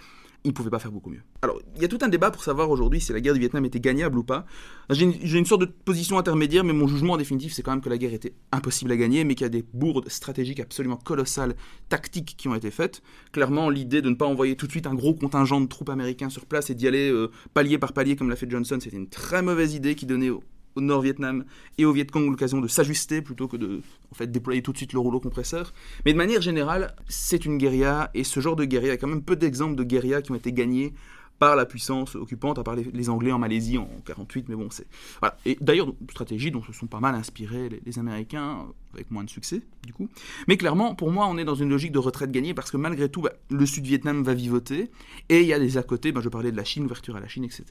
il 0.43 0.49
ne 0.49 0.53
pouvait 0.53 0.69
pas 0.69 0.79
faire 0.79 0.91
beaucoup 0.91 1.09
mieux. 1.09 1.21
Alors, 1.41 1.59
il 1.75 1.81
y 1.81 1.85
a 1.85 1.87
tout 1.87 1.99
un 2.01 2.07
débat 2.07 2.31
pour 2.31 2.43
savoir 2.43 2.69
aujourd'hui 2.69 3.01
si 3.01 3.11
la 3.11 3.19
guerre 3.19 3.33
du 3.33 3.39
Vietnam 3.39 3.65
était 3.65 3.79
gagnable 3.79 4.17
ou 4.17 4.23
pas. 4.23 4.45
J'ai 4.89 5.05
une, 5.05 5.45
sorte 5.45 5.61
de 5.61 5.65
position 5.65 6.17
intermédiaire, 6.17 6.63
mais 6.63 6.73
mon 6.73 6.87
jugement 6.87 7.13
en 7.13 7.17
définitive, 7.17 7.53
c'est 7.53 7.61
quand 7.61 7.71
même 7.71 7.81
que 7.81 7.89
la 7.89 7.97
guerre 7.97 8.13
était 8.13 8.33
impossible 8.51 8.91
à 8.91 8.97
gagner, 8.97 9.23
mais 9.25 9.35
qu'il 9.35 9.45
y 9.45 9.47
a 9.47 9.49
des 9.49 9.65
bourdes 9.73 10.09
stratégiques 10.09 10.59
absolument 10.59 10.97
colossales, 10.97 11.55
tactiques 11.89 12.35
qui 12.37 12.47
ont 12.47 12.55
été 12.55 12.71
faites. 12.71 13.01
Clairement, 13.31 13.69
l'idée 13.69 14.01
de 14.01 14.09
ne 14.09 14.15
pas 14.15 14.25
envoyer 14.25 14.55
tout 14.55 14.65
de 14.65 14.71
suite 14.71 14.87
un 14.87 14.95
gros 14.95 15.13
contingent 15.13 15.59
de 15.59 15.67
troupes 15.67 15.89
américains 15.89 16.29
sur 16.29 16.45
place 16.45 16.69
et 16.69 16.75
d'y 16.75 16.87
aller 16.87 17.11
euh, 17.11 17.29
palier 17.53 17.77
par 17.77 17.93
palier 17.93 18.15
comme 18.15 18.29
l'a 18.29 18.35
fait 18.35 18.49
Johnson, 18.49 18.77
c'était 18.79 18.97
une 18.97 19.09
très 19.09 19.41
mauvaise 19.41 19.73
idée 19.73 19.95
qui 19.95 20.05
donnait 20.05 20.31
au, 20.79 20.81
Nord-Vietnam 20.81 21.45
et 21.77 21.85
au 21.85 21.91
Viet 21.91 22.05
Cong 22.05 22.29
l'occasion 22.29 22.61
de 22.61 22.67
s'ajuster 22.67 23.21
plutôt 23.21 23.47
que 23.47 23.57
de 23.57 23.81
en 24.11 24.15
fait, 24.15 24.27
déployer 24.27 24.61
tout 24.61 24.71
de 24.71 24.77
suite 24.77 24.93
le 24.93 24.99
rouleau 24.99 25.19
compresseur. 25.19 25.73
Mais 26.05 26.13
de 26.13 26.17
manière 26.17 26.41
générale, 26.41 26.95
c'est 27.07 27.45
une 27.45 27.57
guérilla, 27.57 28.09
et 28.13 28.23
ce 28.23 28.39
genre 28.39 28.55
de 28.55 28.65
guérilla, 28.65 28.93
il 28.93 28.95
y 28.95 28.97
a 28.97 28.97
quand 28.97 29.07
même 29.07 29.23
peu 29.23 29.35
d'exemples 29.35 29.75
de 29.75 29.83
guérillas 29.83 30.21
qui 30.21 30.31
ont 30.31 30.35
été 30.35 30.51
gagnés 30.51 30.93
par 31.39 31.55
la 31.55 31.65
puissance 31.65 32.15
occupante, 32.15 32.59
à 32.59 32.63
part 32.63 32.75
les, 32.75 33.09
Anglais 33.09 33.31
en 33.31 33.39
Malaisie 33.39 33.77
en 33.77 33.89
48, 34.05 34.49
mais 34.49 34.55
bon, 34.55 34.67
c'est... 34.69 34.85
Voilà. 35.21 35.37
Et 35.45 35.57
d'ailleurs, 35.61 35.93
stratégie 36.11 36.51
dont 36.51 36.61
se 36.61 36.73
sont 36.73 36.87
pas 36.87 36.99
mal 36.99 37.15
inspirés 37.15 37.69
les, 37.69 37.81
les, 37.85 37.97
Américains, 37.97 38.67
avec 38.93 39.09
moins 39.09 39.23
de 39.23 39.29
succès, 39.29 39.61
du 39.85 39.93
coup. 39.93 40.09
Mais 40.49 40.57
clairement, 40.57 40.95
pour 40.95 41.11
moi, 41.11 41.27
on 41.27 41.37
est 41.37 41.45
dans 41.45 41.55
une 41.55 41.69
logique 41.69 41.93
de 41.93 41.99
retraite 41.99 42.31
gagnée, 42.31 42.53
parce 42.53 42.71
que 42.71 42.77
malgré 42.77 43.07
tout, 43.07 43.21
bah, 43.21 43.31
le 43.49 43.65
Sud-Vietnam 43.65 44.21
va 44.21 44.33
vivoter, 44.33 44.91
et 45.29 45.39
il 45.39 45.47
y 45.47 45.53
a 45.53 45.59
des 45.59 45.77
à 45.77 45.83
côté, 45.83 46.11
bah, 46.11 46.19
je 46.21 46.27
parlais 46.27 46.51
de 46.51 46.57
la 46.57 46.65
Chine, 46.65 46.83
ouverture 46.83 47.15
à 47.15 47.21
la 47.21 47.29
Chine, 47.29 47.45
etc., 47.45 47.63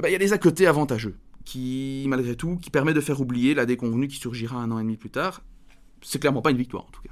bah, 0.00 0.08
il 0.08 0.12
y 0.12 0.16
a 0.16 0.18
des 0.18 0.32
à 0.32 0.38
côté 0.38 0.66
avantageux 0.66 1.16
qui, 1.48 2.04
malgré 2.08 2.36
tout, 2.36 2.58
qui 2.58 2.68
permet 2.68 2.92
de 2.92 3.00
faire 3.00 3.22
oublier 3.22 3.54
la 3.54 3.64
déconvenue 3.64 4.06
qui 4.06 4.16
surgira 4.16 4.58
un 4.58 4.70
an 4.70 4.78
et 4.80 4.82
demi 4.82 4.98
plus 4.98 5.08
tard. 5.08 5.40
C'est 6.02 6.18
clairement 6.18 6.42
pas 6.42 6.50
une 6.50 6.58
victoire, 6.58 6.84
en 6.84 6.90
tout 6.92 7.00
cas. 7.00 7.08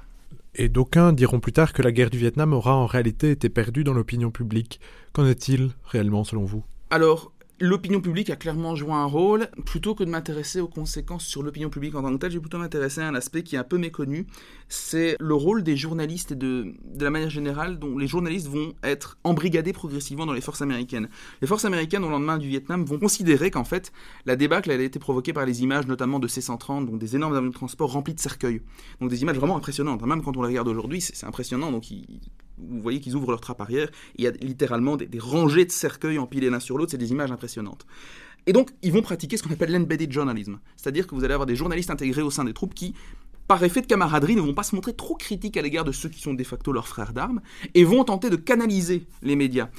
Et 0.53 0.69
d'aucuns 0.69 1.11
diront 1.11 1.39
plus 1.39 1.53
tard 1.53 1.73
que 1.73 1.81
la 1.81 1.91
guerre 1.91 2.11
du 2.11 2.19
Vietnam 2.19 2.53
aura 2.53 2.75
en 2.75 2.85
réalité 2.85 3.31
été 3.31 3.49
perdue 3.49 3.83
dans 3.83 3.95
l'opinion 3.95 4.29
publique. 4.29 4.79
Qu'en 5.11 5.25
est-il 5.25 5.71
réellement 5.85 6.23
selon 6.23 6.45
vous? 6.45 6.63
Alors, 6.91 7.31
l'opinion 7.59 8.01
publique 8.01 8.29
a 8.29 8.35
clairement 8.35 8.75
joué 8.75 8.91
un 8.91 9.05
rôle. 9.05 9.49
Plutôt 9.65 9.95
que 9.95 10.03
de 10.03 10.09
m'intéresser 10.09 10.59
aux 10.59 10.67
conséquences 10.67 11.25
sur 11.25 11.43
l'opinion 11.43 11.69
publique 11.69 11.95
en 11.95 12.01
tant 12.01 12.11
que 12.13 12.17
telle, 12.17 12.31
j'ai 12.31 12.39
plutôt 12.39 12.57
m'intéresser 12.57 13.01
à 13.01 13.07
un 13.07 13.15
aspect 13.15 13.43
qui 13.43 13.55
est 13.55 13.59
un 13.59 13.63
peu 13.63 13.77
méconnu. 13.77 14.27
C'est 14.69 15.15
le 15.19 15.33
rôle 15.33 15.63
des 15.63 15.77
journalistes 15.77 16.31
et 16.31 16.35
de, 16.35 16.73
de 16.83 17.03
la 17.03 17.09
manière 17.09 17.29
générale 17.29 17.79
dont 17.79 17.97
les 17.97 18.07
journalistes 18.07 18.47
vont 18.47 18.73
être 18.83 19.17
embrigadés 19.23 19.73
progressivement 19.73 20.25
dans 20.25 20.33
les 20.33 20.41
forces 20.41 20.61
américaines. 20.61 21.09
Les 21.41 21.47
forces 21.47 21.65
américaines, 21.65 22.03
au 22.03 22.09
lendemain 22.09 22.37
du 22.37 22.47
Vietnam, 22.47 22.83
vont 22.85 22.99
considérer 22.99 23.51
qu'en 23.51 23.63
fait, 23.63 23.91
la 24.25 24.35
débâcle 24.35 24.71
elle 24.71 24.81
a 24.81 24.83
été 24.83 24.99
provoquée 24.99 25.33
par 25.33 25.45
les 25.45 25.63
images 25.63 25.87
notamment 25.87 26.19
de 26.19 26.27
C-130, 26.27 26.85
donc 26.85 26.99
des 26.99 27.15
énormes 27.15 27.35
avions 27.35 27.49
de 27.49 27.53
transport 27.53 27.91
remplis 27.91 28.13
de 28.13 28.19
cercueils. 28.19 28.61
Donc 28.99 29.09
des 29.09 29.21
images 29.21 29.37
vraiment 29.37 29.57
impressionnantes. 29.57 30.05
Même 30.05 30.21
quand 30.21 30.35
on 30.37 30.41
les 30.41 30.49
regarde 30.49 30.67
aujourd'hui, 30.67 31.01
c'est 31.01 31.25
impressionnant. 31.25 31.71
Donc 31.71 31.91
ils, 31.91 32.19
vous 32.57 32.81
voyez 32.81 32.99
qu'ils 32.99 33.15
ouvrent 33.15 33.31
leur 33.31 33.41
trappe 33.41 33.61
arrière, 33.61 33.89
il 34.15 34.23
y 34.23 34.27
a 34.27 34.31
littéralement 34.31 34.97
des, 34.97 35.19
rangées 35.19 35.65
de 35.65 35.71
cercueils 35.71 36.17
empilés 36.17 36.49
l'un 36.49 36.59
sur 36.59 36.77
l'autre, 36.77 36.91
c'est 36.91 36.97
des 36.97 37.11
images 37.11 37.31
impressionnantes. 37.31 37.85
Et 38.45 38.53
donc, 38.53 38.71
ils 38.81 38.91
vont 38.91 39.01
pratiquer 39.01 39.37
ce 39.37 39.43
qu'on 39.43 39.51
appelle 39.51 39.71
l'embedded 39.71 40.11
journalism, 40.11 40.59
c'est-à-dire 40.75 41.05
que 41.05 41.15
vous 41.15 41.23
allez 41.23 41.33
avoir 41.33 41.45
des 41.45 41.55
journalistes 41.55 41.91
intégrés 41.91 42.21
au 42.21 42.31
sein 42.31 42.45
des 42.45 42.53
troupes 42.53 42.73
qui, 42.73 42.93
par 43.47 43.63
effet 43.63 43.81
de 43.81 43.87
camaraderie, 43.87 44.35
ne 44.35 44.41
vont 44.41 44.53
pas 44.53 44.63
se 44.63 44.75
montrer 44.75 44.93
trop 44.93 45.15
critiques 45.15 45.57
à 45.57 45.61
l'égard 45.61 45.83
de 45.83 45.91
ceux 45.91 46.09
qui 46.09 46.21
sont 46.21 46.33
de 46.33 46.43
facto 46.43 46.71
leurs 46.71 46.87
frères 46.87 47.13
d'armes, 47.13 47.41
et 47.73 47.83
vont 47.83 48.03
tenter 48.03 48.29
de 48.29 48.37
canaliser 48.37 49.05
les 49.21 49.35
médias. 49.35 49.69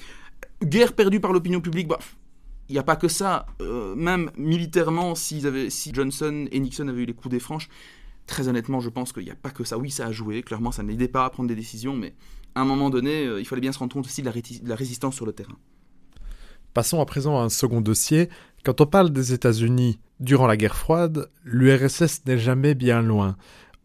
Guerre 0.63 0.93
perdue 0.93 1.21
par 1.21 1.33
l'opinion 1.33 1.61
publique, 1.61 1.89
bah, 1.89 1.99
il 2.69 2.73
n'y 2.73 2.79
a 2.79 2.83
pas 2.83 2.97
que 2.97 3.09
ça. 3.09 3.47
Euh, 3.63 3.95
même 3.95 4.31
militairement, 4.37 5.15
si 5.15 5.43
Johnson 5.93 6.47
et 6.51 6.61
Nixon 6.61 6.89
avaient 6.89 7.03
eu 7.03 7.07
les 7.07 7.15
coups 7.15 7.33
des 7.33 7.41
franches, 7.41 7.69
très 8.27 8.47
honnêtement, 8.49 8.81
je 8.81 8.91
pense 8.91 9.13
qu'il 9.13 9.25
n'y 9.25 9.31
a 9.31 9.37
pas 9.37 9.51
que 9.51 9.65
ça. 9.65 9.79
Oui, 9.79 9.91
ça 9.91 10.07
a 10.07 10.13
joué, 10.13 10.43
clairement, 10.43 10.71
ça 10.71 10.83
n'aidait 10.83 11.09
pas 11.09 11.25
à 11.25 11.31
prendre 11.31 11.49
des 11.49 11.57
décisions, 11.57 11.97
mais 11.97 12.15
à 12.59 12.63
un 12.63 12.65
moment 12.65 12.91
donné, 12.91 13.25
euh, 13.25 13.41
il 13.41 13.47
fallait 13.47 13.61
bien 13.61 13.71
se 13.71 13.79
rendre 13.79 13.93
compte 13.93 14.07
aussi 14.07 14.21
de 14.21 14.27
la, 14.27 14.33
de 14.33 14.69
la 14.69 14.75
résistance 14.75 15.15
sur 15.15 15.25
le 15.25 15.33
terrain. 15.33 15.57
Passons 16.75 17.01
à 17.01 17.07
présent 17.07 17.39
à 17.39 17.43
un 17.43 17.49
second 17.49 17.81
dossier. 17.81 18.29
Quand 18.65 18.81
on 18.81 18.87
parle 18.87 19.11
des 19.11 19.33
États-Unis 19.33 20.01
durant 20.19 20.49
la 20.49 20.57
guerre 20.57 20.77
froide, 20.77 21.31
l'URSS 21.45 22.25
n'est 22.27 22.39
jamais 22.39 22.75
bien 22.75 23.01
loin. 23.01 23.37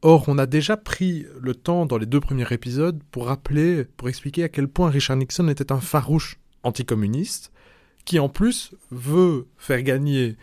Or, 0.01 0.25
on 0.27 0.39
a 0.39 0.47
déjà 0.47 0.75
pris 0.75 1.27
le 1.39 1.53
temps 1.53 1.85
dans 1.85 1.97
les 1.97 2.07
deux 2.07 2.19
premiers 2.19 2.51
épisodes 2.51 3.01
pour 3.11 3.27
rappeler, 3.27 3.85
pour 3.95 4.09
expliquer 4.09 4.43
à 4.43 4.49
quel 4.49 4.67
point 4.67 4.89
Richard 4.89 5.17
Nixon 5.17 5.47
était 5.49 5.71
un 5.71 5.79
farouche 5.79 6.39
anticommuniste, 6.63 7.51
qui 8.05 8.17
en 8.17 8.27
plus 8.27 8.73
veut 8.89 9.47
faire 9.55 9.83
gagner 9.83 10.35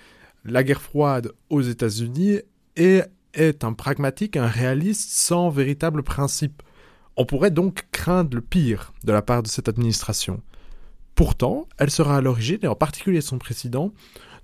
la 0.45 0.63
guerre 0.63 0.81
froide 0.81 1.33
aux 1.51 1.63
États-Unis 1.63 2.39
et 2.77 3.03
est 3.35 3.65
un 3.65 3.73
pragmatique, 3.73 4.37
un 4.37 4.47
réaliste 4.47 5.11
sans 5.11 5.51
véritable 5.51 6.05
principe. 6.05 6.63
On 7.21 7.27
pourrait 7.27 7.51
donc 7.51 7.85
craindre 7.93 8.35
le 8.35 8.41
pire 8.41 8.95
de 9.05 9.13
la 9.13 9.21
part 9.21 9.43
de 9.43 9.49
cette 9.49 9.69
administration. 9.69 10.41
Pourtant, 11.15 11.69
elle 11.77 11.91
sera 11.91 12.17
à 12.17 12.23
l'origine, 12.23 12.61
et 12.63 12.67
en 12.67 12.75
particulier 12.75 13.21
son 13.21 13.37
président, 13.37 13.93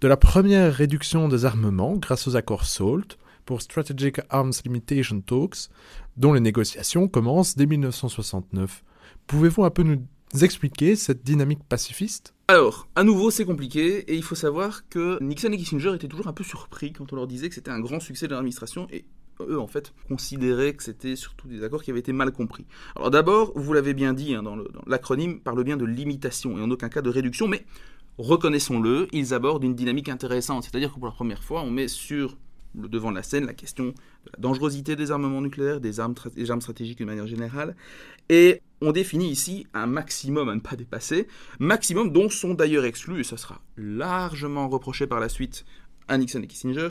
de 0.03 0.09
la 0.09 0.19
première 0.19 0.75
réduction 0.75 1.27
des 1.29 1.47
armements 1.47 1.97
grâce 1.97 2.29
aux 2.29 2.37
accords 2.37 2.67
SALT 2.67 3.17
pour 3.47 3.63
Strategic 3.63 4.21
Arms 4.29 4.53
Limitation 4.63 5.23
Talks, 5.23 5.71
dont 6.19 6.35
les 6.35 6.41
négociations 6.41 7.09
commencent 7.09 7.57
dès 7.57 7.65
1969. 7.65 8.85
Pouvez-vous 9.27 9.65
un 9.65 9.71
peu 9.71 9.83
nous 9.83 10.03
expliquer 10.43 10.97
cette 10.97 11.25
dynamique 11.25 11.65
pacifiste? 11.67 12.35
Alors, 12.49 12.89
à 12.95 13.05
nouveau, 13.05 13.31
c'est 13.31 13.47
compliqué, 13.47 14.01
et 14.01 14.15
il 14.17 14.23
faut 14.23 14.35
savoir 14.35 14.87
que 14.91 15.17
Nixon 15.23 15.51
et 15.51 15.57
Kissinger 15.57 15.95
étaient 15.95 16.09
toujours 16.09 16.29
un 16.29 16.35
peu 16.35 16.45
surpris 16.45 16.93
quand 16.93 17.11
on 17.11 17.17
leur 17.17 17.27
disait 17.27 17.49
que 17.49 17.55
c'était 17.55 17.71
un 17.71 17.81
grand 17.81 18.01
succès 18.01 18.29
de 18.29 18.35
l'administration, 18.35 18.87
eux, 19.41 19.59
en 19.59 19.67
fait, 19.67 19.93
considéraient 20.09 20.75
que 20.75 20.83
c'était 20.83 21.17
surtout 21.17 21.49
des 21.49 21.63
accords 21.63 21.83
qui 21.83 21.91
avaient 21.91 22.01
été 22.01 22.13
mal 22.13 22.33
compris. 22.33 22.67
Alors 22.95 23.11
d'abord, 23.11 23.53
vous 23.55 23.73
l'avez 23.73 23.95
bien 23.95 24.13
dit, 24.13 24.35
hein, 24.35 24.43
l'acronyme 24.87 25.41
parle 25.41 25.63
bien 25.65 25.77
de 25.77 25.85
limitation 25.85 26.59
et 26.59 26.63
en 26.63 26.71
aucun 26.71 26.89
cas 26.89 27.03
de 27.03 27.11
réduction, 27.11 27.49
mais 27.49 27.65
reconnaissons-le, 28.19 29.09
ils 29.13 29.35
abordent 29.35 29.65
une 29.65 29.75
dynamique 29.75 30.09
intéressante. 30.09 30.65
C'est-à-dire 30.65 30.91
que 30.93 30.99
pour 30.99 31.07
la 31.07 31.13
première 31.13 31.43
fois, 31.43 31.63
on 31.63 31.71
met 31.71 31.89
sur 31.89 32.37
le 32.79 32.89
devant 32.89 33.11
de 33.11 33.17
la 33.17 33.23
scène 33.23 33.47
la 33.47 33.55
question 33.55 33.87
de 33.87 34.31
la 34.33 34.39
dangerosité 34.39 34.97
des 34.97 35.11
armements 35.11 35.41
nucléaires, 35.41 35.81
des 35.81 36.01
armes, 36.01 36.15
des 36.35 36.51
armes 36.51 36.61
stratégiques 36.61 36.99
de 36.99 37.05
manière 37.05 37.27
générale, 37.27 37.75
et 38.29 38.61
on 38.83 38.93
définit 38.93 39.31
ici 39.31 39.67
un 39.73 39.87
maximum 39.87 40.49
à 40.49 40.55
ne 40.55 40.61
pas 40.61 40.77
dépasser, 40.77 41.27
maximum 41.59 42.13
dont 42.13 42.29
sont 42.29 42.55
d'ailleurs 42.55 42.85
exclus, 42.85 43.21
et 43.21 43.25
ça 43.25 43.37
sera 43.37 43.63
largement 43.77 44.69
reproché 44.69 45.07
par 45.07 45.21
la 45.21 45.29
suite 45.29 45.65
à 46.09 46.19
Nixon 46.19 46.43
et 46.43 46.47
Kissinger, 46.47 46.89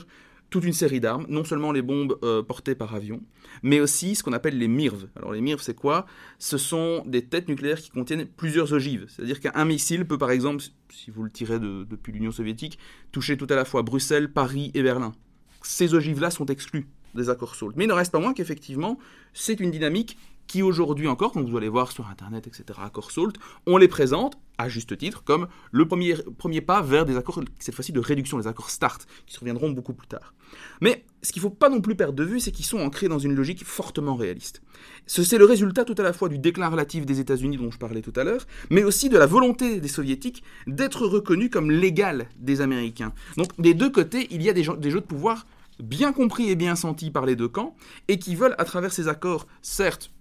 toute 0.49 0.63
une 0.63 0.73
série 0.73 0.99
d'armes, 0.99 1.25
non 1.29 1.43
seulement 1.43 1.71
les 1.71 1.81
bombes 1.81 2.17
euh, 2.23 2.41
portées 2.43 2.75
par 2.75 2.95
avion, 2.95 3.21
mais 3.63 3.79
aussi 3.79 4.15
ce 4.15 4.23
qu'on 4.23 4.33
appelle 4.33 4.57
les 4.57 4.67
MIRV. 4.67 5.07
Alors 5.15 5.33
les 5.33 5.41
MIRV, 5.41 5.61
c'est 5.61 5.75
quoi? 5.75 6.05
Ce 6.39 6.57
sont 6.57 7.03
des 7.05 7.25
têtes 7.25 7.47
nucléaires 7.47 7.79
qui 7.79 7.89
contiennent 7.89 8.25
plusieurs 8.25 8.73
ogives. 8.73 9.05
C'est-à-dire 9.09 9.39
qu'un 9.39 9.65
missile 9.65 10.05
peut, 10.05 10.17
par 10.17 10.31
exemple, 10.31 10.63
si 10.89 11.11
vous 11.11 11.23
le 11.23 11.31
tirez 11.31 11.59
de, 11.59 11.85
depuis 11.89 12.13
l'Union 12.13 12.31
soviétique, 12.31 12.79
toucher 13.11 13.37
tout 13.37 13.47
à 13.49 13.55
la 13.55 13.65
fois 13.65 13.81
Bruxelles, 13.81 14.31
Paris 14.31 14.71
et 14.73 14.83
Berlin. 14.83 15.13
Ces 15.61 15.93
ogives-là 15.93 16.29
sont 16.29 16.45
exclues 16.45 16.87
des 17.15 17.29
accords 17.29 17.55
SALT. 17.55 17.71
Mais 17.75 17.85
il 17.85 17.87
ne 17.87 17.93
reste 17.93 18.11
pas 18.11 18.19
moins 18.19 18.33
qu'effectivement, 18.33 18.99
c'est 19.33 19.59
une 19.59 19.71
dynamique 19.71 20.17
qui 20.47 20.61
aujourd'hui 20.61 21.07
encore, 21.07 21.31
quand 21.31 21.43
vous 21.43 21.57
allez 21.57 21.69
voir 21.69 21.91
sur 21.91 22.07
Internet, 22.07 22.47
etc., 22.47 22.79
accords 22.83 23.11
SALT, 23.11 23.33
on 23.65 23.77
les 23.77 23.87
présente, 23.87 24.37
à 24.57 24.69
juste 24.69 24.97
titre, 24.97 25.23
comme 25.23 25.47
le 25.71 25.87
premier, 25.87 26.15
premier 26.37 26.61
pas 26.61 26.81
vers 26.81 27.05
des 27.05 27.17
accords, 27.17 27.41
cette 27.59 27.75
fois-ci 27.75 27.91
de 27.91 27.99
réduction, 27.99 28.37
les 28.37 28.47
accords 28.47 28.69
START, 28.69 28.99
qui 29.25 29.33
se 29.33 29.39
reviendront 29.39 29.71
beaucoup 29.71 29.93
plus 29.93 30.07
tard. 30.07 30.33
Mais 30.81 31.03
ce 31.21 31.33
qu'il 31.33 31.41
ne 31.41 31.49
faut 31.49 31.53
pas 31.53 31.69
non 31.69 31.81
plus 31.81 31.95
perdre 31.95 32.13
de 32.13 32.23
vue, 32.23 32.39
c'est 32.39 32.51
qu'ils 32.51 32.65
sont 32.65 32.79
ancrés 32.79 33.07
dans 33.07 33.19
une 33.19 33.33
logique 33.33 33.65
fortement 33.65 34.15
réaliste. 34.15 34.61
C'est 35.07 35.37
le 35.37 35.45
résultat 35.45 35.83
tout 35.83 35.95
à 35.97 36.03
la 36.03 36.13
fois 36.13 36.29
du 36.29 36.37
déclin 36.37 36.69
relatif 36.69 37.05
des 37.05 37.19
États-Unis 37.19 37.57
dont 37.57 37.71
je 37.71 37.77
parlais 37.77 38.01
tout 38.01 38.13
à 38.15 38.23
l'heure, 38.23 38.45
mais 38.69 38.83
aussi 38.83 39.09
de 39.09 39.17
la 39.17 39.25
volonté 39.25 39.79
des 39.79 39.87
Soviétiques 39.87 40.43
d'être 40.67 41.05
reconnus 41.05 41.49
comme 41.51 41.71
l'égal 41.71 42.27
des 42.37 42.61
Américains. 42.61 43.13
Donc 43.37 43.49
des 43.59 43.73
deux 43.73 43.89
côtés, 43.89 44.27
il 44.31 44.41
y 44.41 44.49
a 44.49 44.53
des 44.53 44.63
jeux 44.63 44.77
de 44.77 44.99
pouvoir 44.99 45.45
bien 45.79 46.13
compris 46.13 46.49
et 46.49 46.55
bien 46.55 46.75
sentis 46.75 47.11
par 47.11 47.25
les 47.25 47.35
deux 47.35 47.49
camps, 47.49 47.75
et 48.07 48.17
qui 48.17 48.35
veulent, 48.35 48.55
à 48.57 48.65
travers 48.65 48.93
ces 48.93 49.07
accords, 49.07 49.47
certes, 49.61 50.11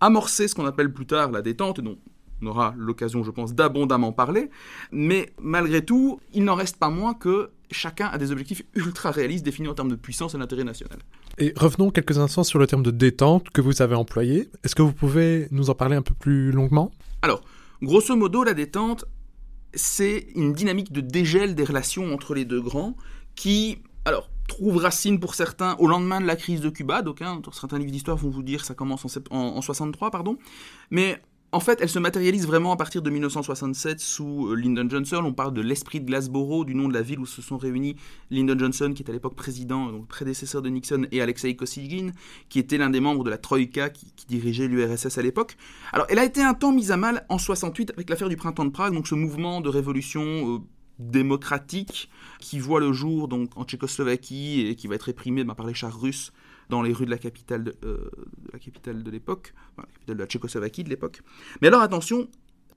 amorcer 0.00 0.48
ce 0.48 0.54
qu'on 0.54 0.66
appelle 0.66 0.92
plus 0.92 1.06
tard 1.06 1.30
la 1.30 1.42
détente, 1.42 1.80
dont 1.80 1.98
on 2.42 2.46
aura 2.46 2.74
l'occasion, 2.76 3.22
je 3.22 3.30
pense, 3.30 3.54
d'abondamment 3.54 4.12
parler, 4.12 4.50
mais 4.92 5.32
malgré 5.40 5.84
tout, 5.84 6.20
il 6.32 6.44
n'en 6.44 6.54
reste 6.54 6.76
pas 6.76 6.90
moins 6.90 7.14
que 7.14 7.50
chacun 7.70 8.06
a 8.06 8.18
des 8.18 8.32
objectifs 8.32 8.62
ultra 8.74 9.10
réalistes 9.10 9.44
définis 9.44 9.68
en 9.68 9.74
termes 9.74 9.90
de 9.90 9.96
puissance 9.96 10.34
et 10.34 10.38
d'intérêt 10.38 10.64
national. 10.64 10.98
Et 11.38 11.52
revenons 11.56 11.90
quelques 11.90 12.18
instants 12.18 12.44
sur 12.44 12.58
le 12.58 12.66
terme 12.66 12.82
de 12.82 12.90
détente 12.90 13.50
que 13.50 13.60
vous 13.60 13.82
avez 13.82 13.94
employé. 13.94 14.48
Est-ce 14.64 14.74
que 14.74 14.82
vous 14.82 14.92
pouvez 14.92 15.48
nous 15.50 15.70
en 15.70 15.74
parler 15.74 15.96
un 15.96 16.02
peu 16.02 16.14
plus 16.14 16.50
longuement? 16.50 16.90
Alors, 17.22 17.42
grosso 17.82 18.14
modo, 18.16 18.42
la 18.42 18.54
détente, 18.54 19.04
c'est 19.74 20.26
une 20.34 20.52
dynamique 20.52 20.92
de 20.92 21.00
dégel 21.00 21.54
des 21.54 21.64
relations 21.64 22.12
entre 22.12 22.34
les 22.34 22.44
deux 22.44 22.60
grands 22.60 22.96
qui, 23.36 23.78
alors, 24.04 24.30
trouve 24.50 24.76
racine 24.76 25.18
pour 25.18 25.34
certains 25.34 25.76
au 25.78 25.86
lendemain 25.86 26.20
de 26.20 26.26
la 26.26 26.36
crise 26.36 26.60
de 26.60 26.68
Cuba. 26.68 27.02
Donc, 27.02 27.22
hein, 27.22 27.40
certains 27.52 27.78
livres 27.78 27.92
d'histoire 27.92 28.16
vont 28.16 28.30
vous 28.30 28.42
dire 28.42 28.60
que 28.60 28.66
ça 28.66 28.74
commence 28.74 29.04
en, 29.04 29.08
en, 29.30 29.56
en 29.56 29.62
63, 29.62 30.10
pardon. 30.10 30.36
Mais 30.90 31.20
en 31.52 31.60
fait, 31.60 31.80
elle 31.80 31.88
se 31.88 31.98
matérialise 31.98 32.46
vraiment 32.46 32.72
à 32.72 32.76
partir 32.76 33.02
de 33.02 33.10
1967 33.10 33.98
sous 33.98 34.48
euh, 34.48 34.54
Lyndon 34.54 34.88
Johnson. 34.88 35.22
On 35.24 35.32
parle 35.32 35.52
de 35.52 35.60
l'esprit 35.60 36.00
de 36.00 36.06
Glassboro, 36.06 36.64
du 36.64 36.74
nom 36.74 36.86
de 36.86 36.94
la 36.94 37.02
ville 37.02 37.18
où 37.18 37.26
se 37.26 37.42
sont 37.42 37.58
réunis 37.58 37.96
Lyndon 38.30 38.56
Johnson, 38.58 38.92
qui 38.94 39.02
est 39.02 39.10
à 39.10 39.12
l'époque 39.12 39.34
président, 39.34 39.90
donc 39.90 40.06
prédécesseur 40.06 40.62
de 40.62 40.68
Nixon, 40.68 41.06
et 41.10 41.20
Alexei 41.20 41.56
Kosygin, 41.56 42.12
qui 42.48 42.60
était 42.60 42.78
l'un 42.78 42.90
des 42.90 43.00
membres 43.00 43.24
de 43.24 43.30
la 43.30 43.38
Troïka 43.38 43.90
qui, 43.90 44.06
dirigeait 44.28 44.68
l'URSS 44.68 45.18
à 45.18 45.22
l'époque. 45.22 45.56
Alors, 45.92 46.06
elle 46.08 46.20
a 46.20 46.24
été 46.24 46.40
un 46.40 46.54
temps 46.54 46.72
mise 46.72 46.92
à 46.92 46.96
mal 46.96 47.26
en 47.28 47.38
68 47.38 47.90
avec 47.90 48.08
l'affaire 48.10 48.28
du 48.28 48.36
printemps 48.36 48.64
de 48.64 48.70
Prague, 48.70 48.94
donc 48.94 49.08
ce 49.08 49.16
mouvement 49.16 49.60
de 49.60 49.68
révolution 49.68 50.22
euh, 50.22 50.58
démocratique 51.00 52.10
qui 52.38 52.58
voit 52.58 52.80
le 52.80 52.92
jour 52.92 53.26
donc 53.26 53.56
en 53.56 53.64
Tchécoslovaquie 53.64 54.66
et 54.66 54.76
qui 54.76 54.86
va 54.86 54.94
être 54.94 55.04
réprimé 55.04 55.44
ben, 55.44 55.54
par 55.54 55.66
les 55.66 55.74
chars 55.74 55.98
russes 55.98 56.32
dans 56.68 56.82
les 56.82 56.92
rues 56.92 57.06
de 57.06 57.10
la 57.10 57.18
capitale 57.18 57.64
de, 57.64 57.76
euh, 57.84 58.10
la 58.52 58.58
capitale 58.58 59.02
de 59.02 59.10
l'époque, 59.10 59.54
la 59.76 59.84
capitale 59.84 60.16
de 60.16 60.20
la 60.20 60.26
Tchécoslovaquie 60.26 60.84
de 60.84 60.88
l'époque. 60.88 61.22
Mais 61.60 61.68
alors 61.68 61.82
attention, 61.82 62.28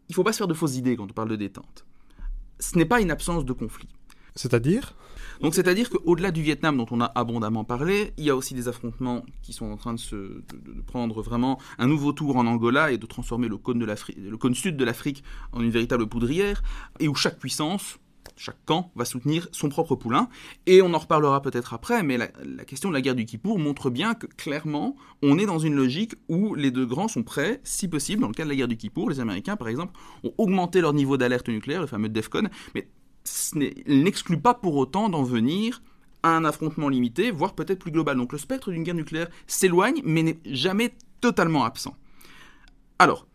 il 0.10 0.12
ne 0.12 0.16
faut 0.16 0.24
pas 0.24 0.34
se 0.34 0.38
faire 0.38 0.48
de 0.48 0.54
fausses 0.54 0.76
idées 0.76 0.96
quand 0.96 1.04
on 1.04 1.14
parle 1.14 1.30
de 1.30 1.36
détente. 1.36 1.86
Ce 2.60 2.78
n'est 2.78 2.86
pas 2.86 3.02
une 3.02 3.12
absence 3.12 3.46
de 3.46 3.54
conflit. 3.54 3.90
C'est-à-dire? 4.36 4.96
Donc 5.42 5.54
c'est-à-dire 5.56 5.90
qu'au-delà 5.90 6.32
du 6.32 6.42
Vietnam 6.42 6.78
dont 6.78 6.88
on 6.92 7.02
a 7.02 7.12
abondamment 7.16 7.64
parlé, 7.64 8.14
il 8.18 8.24
y 8.24 8.30
a 8.30 8.36
aussi 8.36 8.54
des 8.54 8.68
affrontements 8.68 9.26
qui 9.42 9.54
sont 9.54 9.66
en 9.66 9.78
train 9.78 9.94
de, 9.94 10.00
se, 10.00 10.16
de, 10.16 10.82
prendre 10.86 11.22
vraiment 11.22 11.60
un 11.78 11.88
nouveau 11.88 12.14
tour 12.14 12.38
en 12.38 12.48
Angola 12.48 12.92
et 12.92 12.98
de 12.98 13.06
transformer 13.06 13.48
le 13.48 13.58
cône, 13.58 13.80
de 13.80 13.86
le 13.86 14.38
cône 14.38 14.56
sud 14.56 14.78
de 14.78 14.86
l'Afrique 14.86 15.24
en 15.52 15.62
une 15.62 15.70
véritable 15.70 16.08
poudrière, 16.08 16.64
et 17.00 17.08
où 17.08 17.16
chaque 17.16 17.40
puissance 17.40 17.98
chaque 18.36 18.64
camp 18.66 18.92
va 18.96 19.06
soutenir 19.06 19.48
son 19.52 19.70
propre 19.70 19.96
poulain. 19.96 20.30
Et 20.66 20.82
on 20.82 20.94
en 20.94 20.98
reparlera 20.98 21.42
peut-être 21.42 21.74
après, 21.74 22.04
mais 22.04 22.18
la, 22.18 22.28
question 22.66 22.90
de 22.90 22.94
la 22.94 23.02
guerre 23.02 23.16
du 23.16 23.26
Kippour 23.26 23.60
montre 23.60 23.90
bien 23.90 24.14
que 24.14 24.28
clairement, 24.28 24.96
on 25.22 25.38
est 25.38 25.46
dans 25.46 25.60
une 25.60 25.76
logique 25.76 26.16
où 26.30 26.56
les 26.56 26.72
deux 26.72 26.86
grands 26.86 27.08
sont 27.08 27.24
prêts, 27.24 27.62
si 27.64 27.88
possible, 27.88 28.22
dans 28.22 28.28
le 28.28 28.34
cas 28.34 28.44
de 28.44 28.50
la 28.50 28.56
guerre 28.56 28.68
du 28.68 28.78
Kippour, 28.78 29.10
les 29.10 29.20
Américains 29.20 29.56
par 29.56 29.68
exemple, 29.68 29.94
ont 30.24 30.34
augmenté 30.38 30.82
leur 30.82 30.94
niveau 30.94 31.18
d'alerte 31.18 31.50
nucléaire, 31.50 31.82
le 31.82 31.88
fameux 31.88 32.10
DEFCON, 32.10 32.50
mais 32.76 32.88
ce 33.24 33.58
n'exclut 33.88 34.40
pas 34.40 34.54
pour 34.54 34.76
autant 34.76 35.10
d'en 35.10 35.24
venir 35.24 35.82
à 36.24 36.36
un 36.36 36.46
affrontement 36.46 36.90
limité, 36.90 37.32
voire 37.32 37.54
peut-être 37.54 37.80
plus 37.80 37.92
global. 37.92 38.18
Donc 38.18 38.32
le 38.32 38.38
spectre 38.38 38.72
d'une 38.72 38.84
guerre 38.84 38.96
nucléaire 38.96 39.28
s'éloigne, 39.48 40.02
mais 40.04 40.24
n'est 40.24 40.40
jamais 40.46 40.94
totalement 41.22 41.66
absent. 41.66 41.96
Alors, 43.00 43.28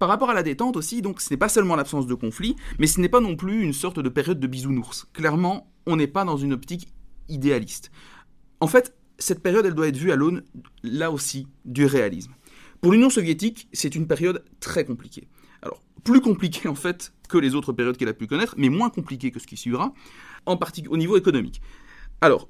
par 0.00 0.08
rapport 0.08 0.30
à 0.30 0.34
la 0.34 0.42
détente 0.42 0.78
aussi, 0.78 1.02
donc 1.02 1.20
ce 1.20 1.30
n'est 1.30 1.36
pas 1.36 1.50
seulement 1.50 1.76
l'absence 1.76 2.06
de 2.06 2.14
conflit, 2.14 2.56
mais 2.78 2.86
ce 2.86 3.00
n'est 3.00 3.10
pas 3.10 3.20
non 3.20 3.36
plus 3.36 3.62
une 3.62 3.74
sorte 3.74 4.00
de 4.00 4.08
période 4.08 4.40
de 4.40 4.46
bisounours. 4.46 5.06
Clairement, 5.12 5.70
on 5.86 5.96
n'est 5.96 6.06
pas 6.06 6.24
dans 6.24 6.38
une 6.38 6.54
optique 6.54 6.88
idéaliste. 7.28 7.90
En 8.60 8.66
fait, 8.66 8.96
cette 9.18 9.42
période, 9.42 9.66
elle 9.66 9.74
doit 9.74 9.88
être 9.88 9.98
vue 9.98 10.10
à 10.10 10.16
l'aune, 10.16 10.42
là 10.82 11.10
aussi, 11.10 11.46
du 11.66 11.84
réalisme. 11.84 12.32
Pour 12.80 12.92
l'Union 12.92 13.10
soviétique, 13.10 13.68
c'est 13.74 13.94
une 13.94 14.06
période 14.06 14.42
très 14.58 14.86
compliquée. 14.86 15.28
Alors, 15.60 15.82
plus 16.02 16.22
compliquée 16.22 16.68
en 16.68 16.74
fait 16.74 17.12
que 17.28 17.36
les 17.36 17.54
autres 17.54 17.74
périodes 17.74 17.98
qu'elle 17.98 18.08
a 18.08 18.14
pu 18.14 18.26
connaître, 18.26 18.54
mais 18.56 18.70
moins 18.70 18.88
compliquée 18.88 19.30
que 19.30 19.38
ce 19.38 19.46
qui 19.46 19.58
suivra, 19.58 19.92
en 20.46 20.56
particulier 20.56 20.94
au 20.94 20.96
niveau 20.96 21.18
économique. 21.18 21.60
Alors, 22.22 22.48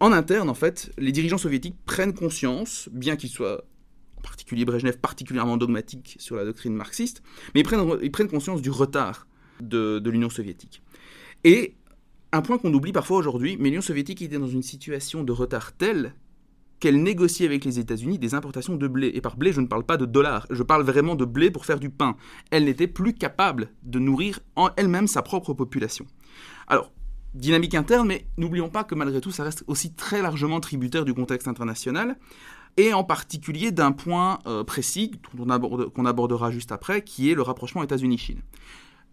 en 0.00 0.10
interne, 0.10 0.50
en 0.50 0.54
fait, 0.54 0.92
les 0.98 1.12
dirigeants 1.12 1.38
soviétiques 1.38 1.76
prennent 1.84 2.14
conscience, 2.14 2.88
bien 2.90 3.14
qu'ils 3.14 3.30
soient 3.30 3.62
en 3.62 3.77
particulier 4.28 4.64
Brejnev, 4.64 4.98
particulièrement 4.98 5.56
dogmatique 5.56 6.16
sur 6.18 6.36
la 6.36 6.44
doctrine 6.44 6.74
marxiste, 6.74 7.22
mais 7.54 7.60
ils 7.60 7.64
prennent, 7.64 7.86
ils 8.02 8.10
prennent 8.10 8.28
conscience 8.28 8.62
du 8.62 8.70
retard 8.70 9.26
de, 9.60 9.98
de 9.98 10.10
l'Union 10.10 10.30
soviétique. 10.30 10.82
Et 11.44 11.74
un 12.32 12.42
point 12.42 12.58
qu'on 12.58 12.72
oublie 12.74 12.92
parfois 12.92 13.18
aujourd'hui, 13.18 13.56
mais 13.58 13.70
l'Union 13.70 13.82
soviétique 13.82 14.22
était 14.22 14.38
dans 14.38 14.48
une 14.48 14.62
situation 14.62 15.24
de 15.24 15.32
retard 15.32 15.72
tel 15.72 16.14
qu'elle 16.80 17.02
négociait 17.02 17.46
avec 17.46 17.64
les 17.64 17.78
États-Unis 17.78 18.18
des 18.18 18.34
importations 18.34 18.76
de 18.76 18.86
blé. 18.86 19.10
Et 19.14 19.20
par 19.20 19.36
blé, 19.36 19.52
je 19.52 19.60
ne 19.60 19.66
parle 19.66 19.84
pas 19.84 19.96
de 19.96 20.06
dollars, 20.06 20.46
je 20.50 20.62
parle 20.62 20.82
vraiment 20.82 21.16
de 21.16 21.24
blé 21.24 21.50
pour 21.50 21.66
faire 21.66 21.80
du 21.80 21.90
pain. 21.90 22.16
Elle 22.50 22.64
n'était 22.64 22.86
plus 22.86 23.14
capable 23.14 23.70
de 23.82 23.98
nourrir 23.98 24.40
elle-même 24.76 25.08
sa 25.08 25.22
propre 25.22 25.54
population. 25.54 26.06
Alors, 26.68 26.92
dynamique 27.34 27.74
interne, 27.74 28.06
mais 28.06 28.26
n'oublions 28.36 28.68
pas 28.68 28.84
que 28.84 28.94
malgré 28.94 29.20
tout, 29.20 29.32
ça 29.32 29.44
reste 29.44 29.64
aussi 29.66 29.94
très 29.94 30.22
largement 30.22 30.60
tributaire 30.60 31.04
du 31.04 31.14
contexte 31.14 31.48
international 31.48 32.16
et 32.78 32.94
en 32.94 33.04
particulier 33.04 33.72
d'un 33.72 33.92
point 33.92 34.38
euh, 34.46 34.64
précis 34.64 35.10
qu'on 35.36 35.50
aborde, 35.50 35.90
abordera 36.06 36.50
juste 36.50 36.72
après, 36.72 37.02
qui 37.02 37.30
est 37.30 37.34
le 37.34 37.42
rapprochement 37.42 37.82
États-Unis-Chine. 37.82 38.40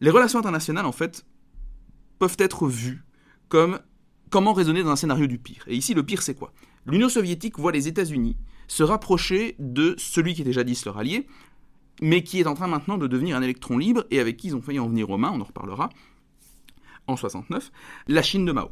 Les 0.01 0.12
relations 0.12 0.39
internationales, 0.39 0.86
en 0.86 0.91
fait, 0.91 1.25
peuvent 2.19 2.38
être 2.39 2.67
vues 2.67 3.04
comme 3.49 3.80
comment 4.30 4.54
raisonner 4.54 4.84
dans 4.84 4.91
un 4.91 4.95
scénario 4.95 5.25
du 5.25 5.39
pire. 5.39 5.63
Et 5.67 5.75
ici, 5.75 5.93
le 5.93 6.04
pire, 6.04 6.21
c'est 6.21 6.36
quoi? 6.36 6.54
L'Union 6.86 7.10
soviétique 7.10 7.58
voit 7.58 7.71
les 7.71 7.88
États-Unis 7.88 8.38
se 8.67 8.84
rapprocher 8.84 9.56
de 9.58 9.95
celui 9.97 10.36
qui 10.36 10.41
était 10.41 10.54
jadis 10.54 10.86
leur 10.86 10.97
allié, 10.97 11.28
mais 12.01 12.23
qui 12.23 12.39
est 12.39 12.47
en 12.47 12.54
train 12.54 12.67
maintenant 12.67 12.97
de 12.97 13.08
devenir 13.08 13.36
un 13.36 13.41
électron 13.41 13.78
libre 13.78 14.06
et 14.12 14.19
avec 14.19 14.38
qui 14.38 14.47
ils 14.47 14.56
ont 14.56 14.62
failli 14.62 14.80
en 14.80 14.88
venir 14.88 15.10
aux 15.10 15.17
mains, 15.17 15.32
on 15.32 15.41
en 15.41 15.45
reparlera, 15.45 15.89
en 17.08 17.15
69, 17.15 17.71
la 18.08 18.21
Chine 18.21 18.45
de 18.45 18.51
Mao. 18.51 18.69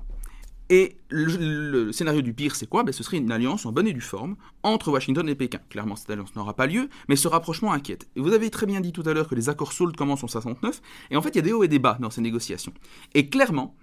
Et 0.70 0.98
le, 1.10 1.92
scénario 1.92 2.22
du 2.22 2.34
pire, 2.34 2.56
c'est 2.56 2.68
quoi? 2.68 2.84
Ben, 2.84 2.92
Ce 2.92 3.04
serait 3.04 3.18
une 3.18 3.32
alliance 3.32 3.66
en 3.66 3.72
bonne 3.72 3.88
et 3.88 3.94
due 3.94 4.02
forme 4.02 4.36
entre 4.64 4.92
Washington 4.92 5.28
et 5.28 5.36
Pékin. 5.36 5.60
Clairement, 5.70 5.96
cette 5.96 6.10
alliance 6.10 6.36
n'aura 6.36 6.56
pas 6.56 6.68
lieu, 6.68 6.90
mais 7.10 7.16
ce 7.16 7.28
rapprochement 7.28 7.74
inquiète. 7.74 8.08
Vous 8.16 8.34
avez 8.34 8.50
très 8.50 8.66
bien 8.66 8.82
dit 8.82 8.92
tout 8.92 9.04
à 9.06 9.14
l'heure 9.14 9.28
que 9.28 9.36
les 9.36 9.50
accords 9.50 9.74
SALT 9.74 9.96
commencent 9.98 10.24
en 10.24 10.28
69, 10.28 10.82
et 11.12 11.18
en 11.18 11.22
fait, 11.22 11.30
il 11.30 11.36
y 11.36 11.40
a 11.40 11.44
des 11.44 11.54
hauts 11.54 11.64
et 11.64 11.68
des 11.68 11.80
bas 11.80 11.98
dans 12.00 12.10
ces 12.10 12.22
négociations. 12.22 12.74
Et 13.14 13.30
clairement, 13.30 13.76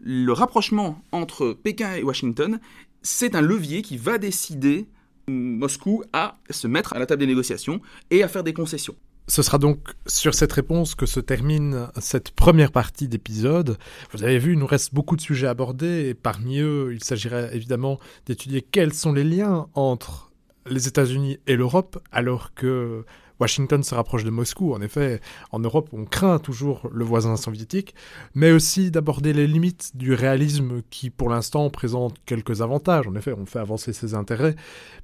le 0.00 0.32
rapprochement 0.32 1.02
entre 1.12 1.52
Pékin 1.52 1.94
et 1.94 2.02
Washington, 2.02 2.60
c'est 3.02 3.34
un 3.34 3.40
levier 3.40 3.82
qui 3.82 3.96
va 3.96 4.18
décider 4.18 4.88
Moscou 5.28 6.02
à 6.12 6.38
se 6.50 6.66
mettre 6.66 6.92
à 6.92 6.98
la 6.98 7.06
table 7.06 7.20
des 7.20 7.26
négociations 7.26 7.80
et 8.10 8.22
à 8.22 8.28
faire 8.28 8.44
des 8.44 8.52
concessions. 8.52 8.96
Ce 9.28 9.42
sera 9.42 9.58
donc 9.58 9.78
sur 10.06 10.34
cette 10.34 10.52
réponse 10.52 10.94
que 10.94 11.04
se 11.04 11.18
termine 11.18 11.88
cette 12.00 12.30
première 12.30 12.70
partie 12.70 13.08
d'épisode. 13.08 13.76
Vous 14.12 14.22
avez 14.22 14.38
vu, 14.38 14.52
il 14.52 14.58
nous 14.58 14.66
reste 14.66 14.94
beaucoup 14.94 15.16
de 15.16 15.20
sujets 15.20 15.48
à 15.48 15.50
aborder 15.50 16.08
et 16.08 16.14
parmi 16.14 16.60
eux, 16.60 16.90
il 16.92 17.02
s'agirait 17.02 17.50
évidemment 17.54 17.98
d'étudier 18.26 18.62
quels 18.62 18.92
sont 18.92 19.12
les 19.12 19.24
liens 19.24 19.66
entre 19.74 20.30
les 20.68 20.86
États-Unis 20.86 21.38
et 21.48 21.56
l'Europe 21.56 21.98
alors 22.12 22.54
que 22.54 23.04
Washington 23.40 23.82
se 23.82 23.94
rapproche 23.94 24.24
de 24.24 24.30
Moscou. 24.30 24.72
En 24.74 24.80
effet, 24.80 25.20
en 25.52 25.58
Europe, 25.58 25.88
on 25.92 26.04
craint 26.04 26.38
toujours 26.38 26.88
le 26.92 27.04
voisin 27.04 27.36
soviétique, 27.36 27.94
mais 28.34 28.52
aussi 28.52 28.90
d'aborder 28.90 29.32
les 29.32 29.46
limites 29.46 29.96
du 29.96 30.14
réalisme 30.14 30.82
qui, 30.90 31.10
pour 31.10 31.28
l'instant, 31.28 31.68
présente 31.70 32.16
quelques 32.24 32.62
avantages. 32.62 33.06
En 33.06 33.14
effet, 33.14 33.34
on 33.36 33.46
fait 33.46 33.58
avancer 33.58 33.92
ses 33.92 34.14
intérêts, 34.14 34.56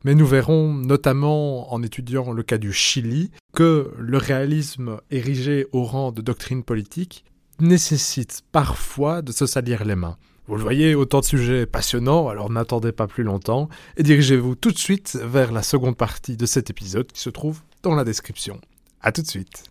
mais 0.04 0.14
nous 0.14 0.26
verrons, 0.26 0.72
notamment 0.72 1.72
en 1.72 1.82
étudiant 1.82 2.32
le 2.32 2.42
cas 2.42 2.58
du 2.58 2.72
Chili, 2.72 3.30
que 3.52 3.92
le 3.98 4.18
réalisme 4.18 4.98
érigé 5.10 5.66
au 5.72 5.84
rang 5.84 6.12
de 6.12 6.22
doctrine 6.22 6.62
politique 6.62 7.24
nécessite 7.60 8.42
parfois 8.50 9.22
de 9.22 9.32
se 9.32 9.46
salir 9.46 9.84
les 9.84 9.94
mains. 9.94 10.16
Vous 10.48 10.56
le 10.56 10.62
voyez, 10.62 10.96
autant 10.96 11.20
de 11.20 11.24
sujets 11.24 11.66
passionnants, 11.66 12.28
alors 12.28 12.50
n'attendez 12.50 12.90
pas 12.90 13.06
plus 13.06 13.22
longtemps 13.22 13.68
et 13.96 14.02
dirigez-vous 14.02 14.56
tout 14.56 14.72
de 14.72 14.78
suite 14.78 15.16
vers 15.22 15.52
la 15.52 15.62
seconde 15.62 15.96
partie 15.96 16.36
de 16.36 16.46
cet 16.46 16.68
épisode 16.68 17.06
qui 17.06 17.20
se 17.20 17.30
trouve 17.30 17.60
dans 17.84 17.94
la 17.94 18.02
description. 18.02 18.60
A 19.02 19.12
tout 19.12 19.22
de 19.22 19.28
suite. 19.28 19.64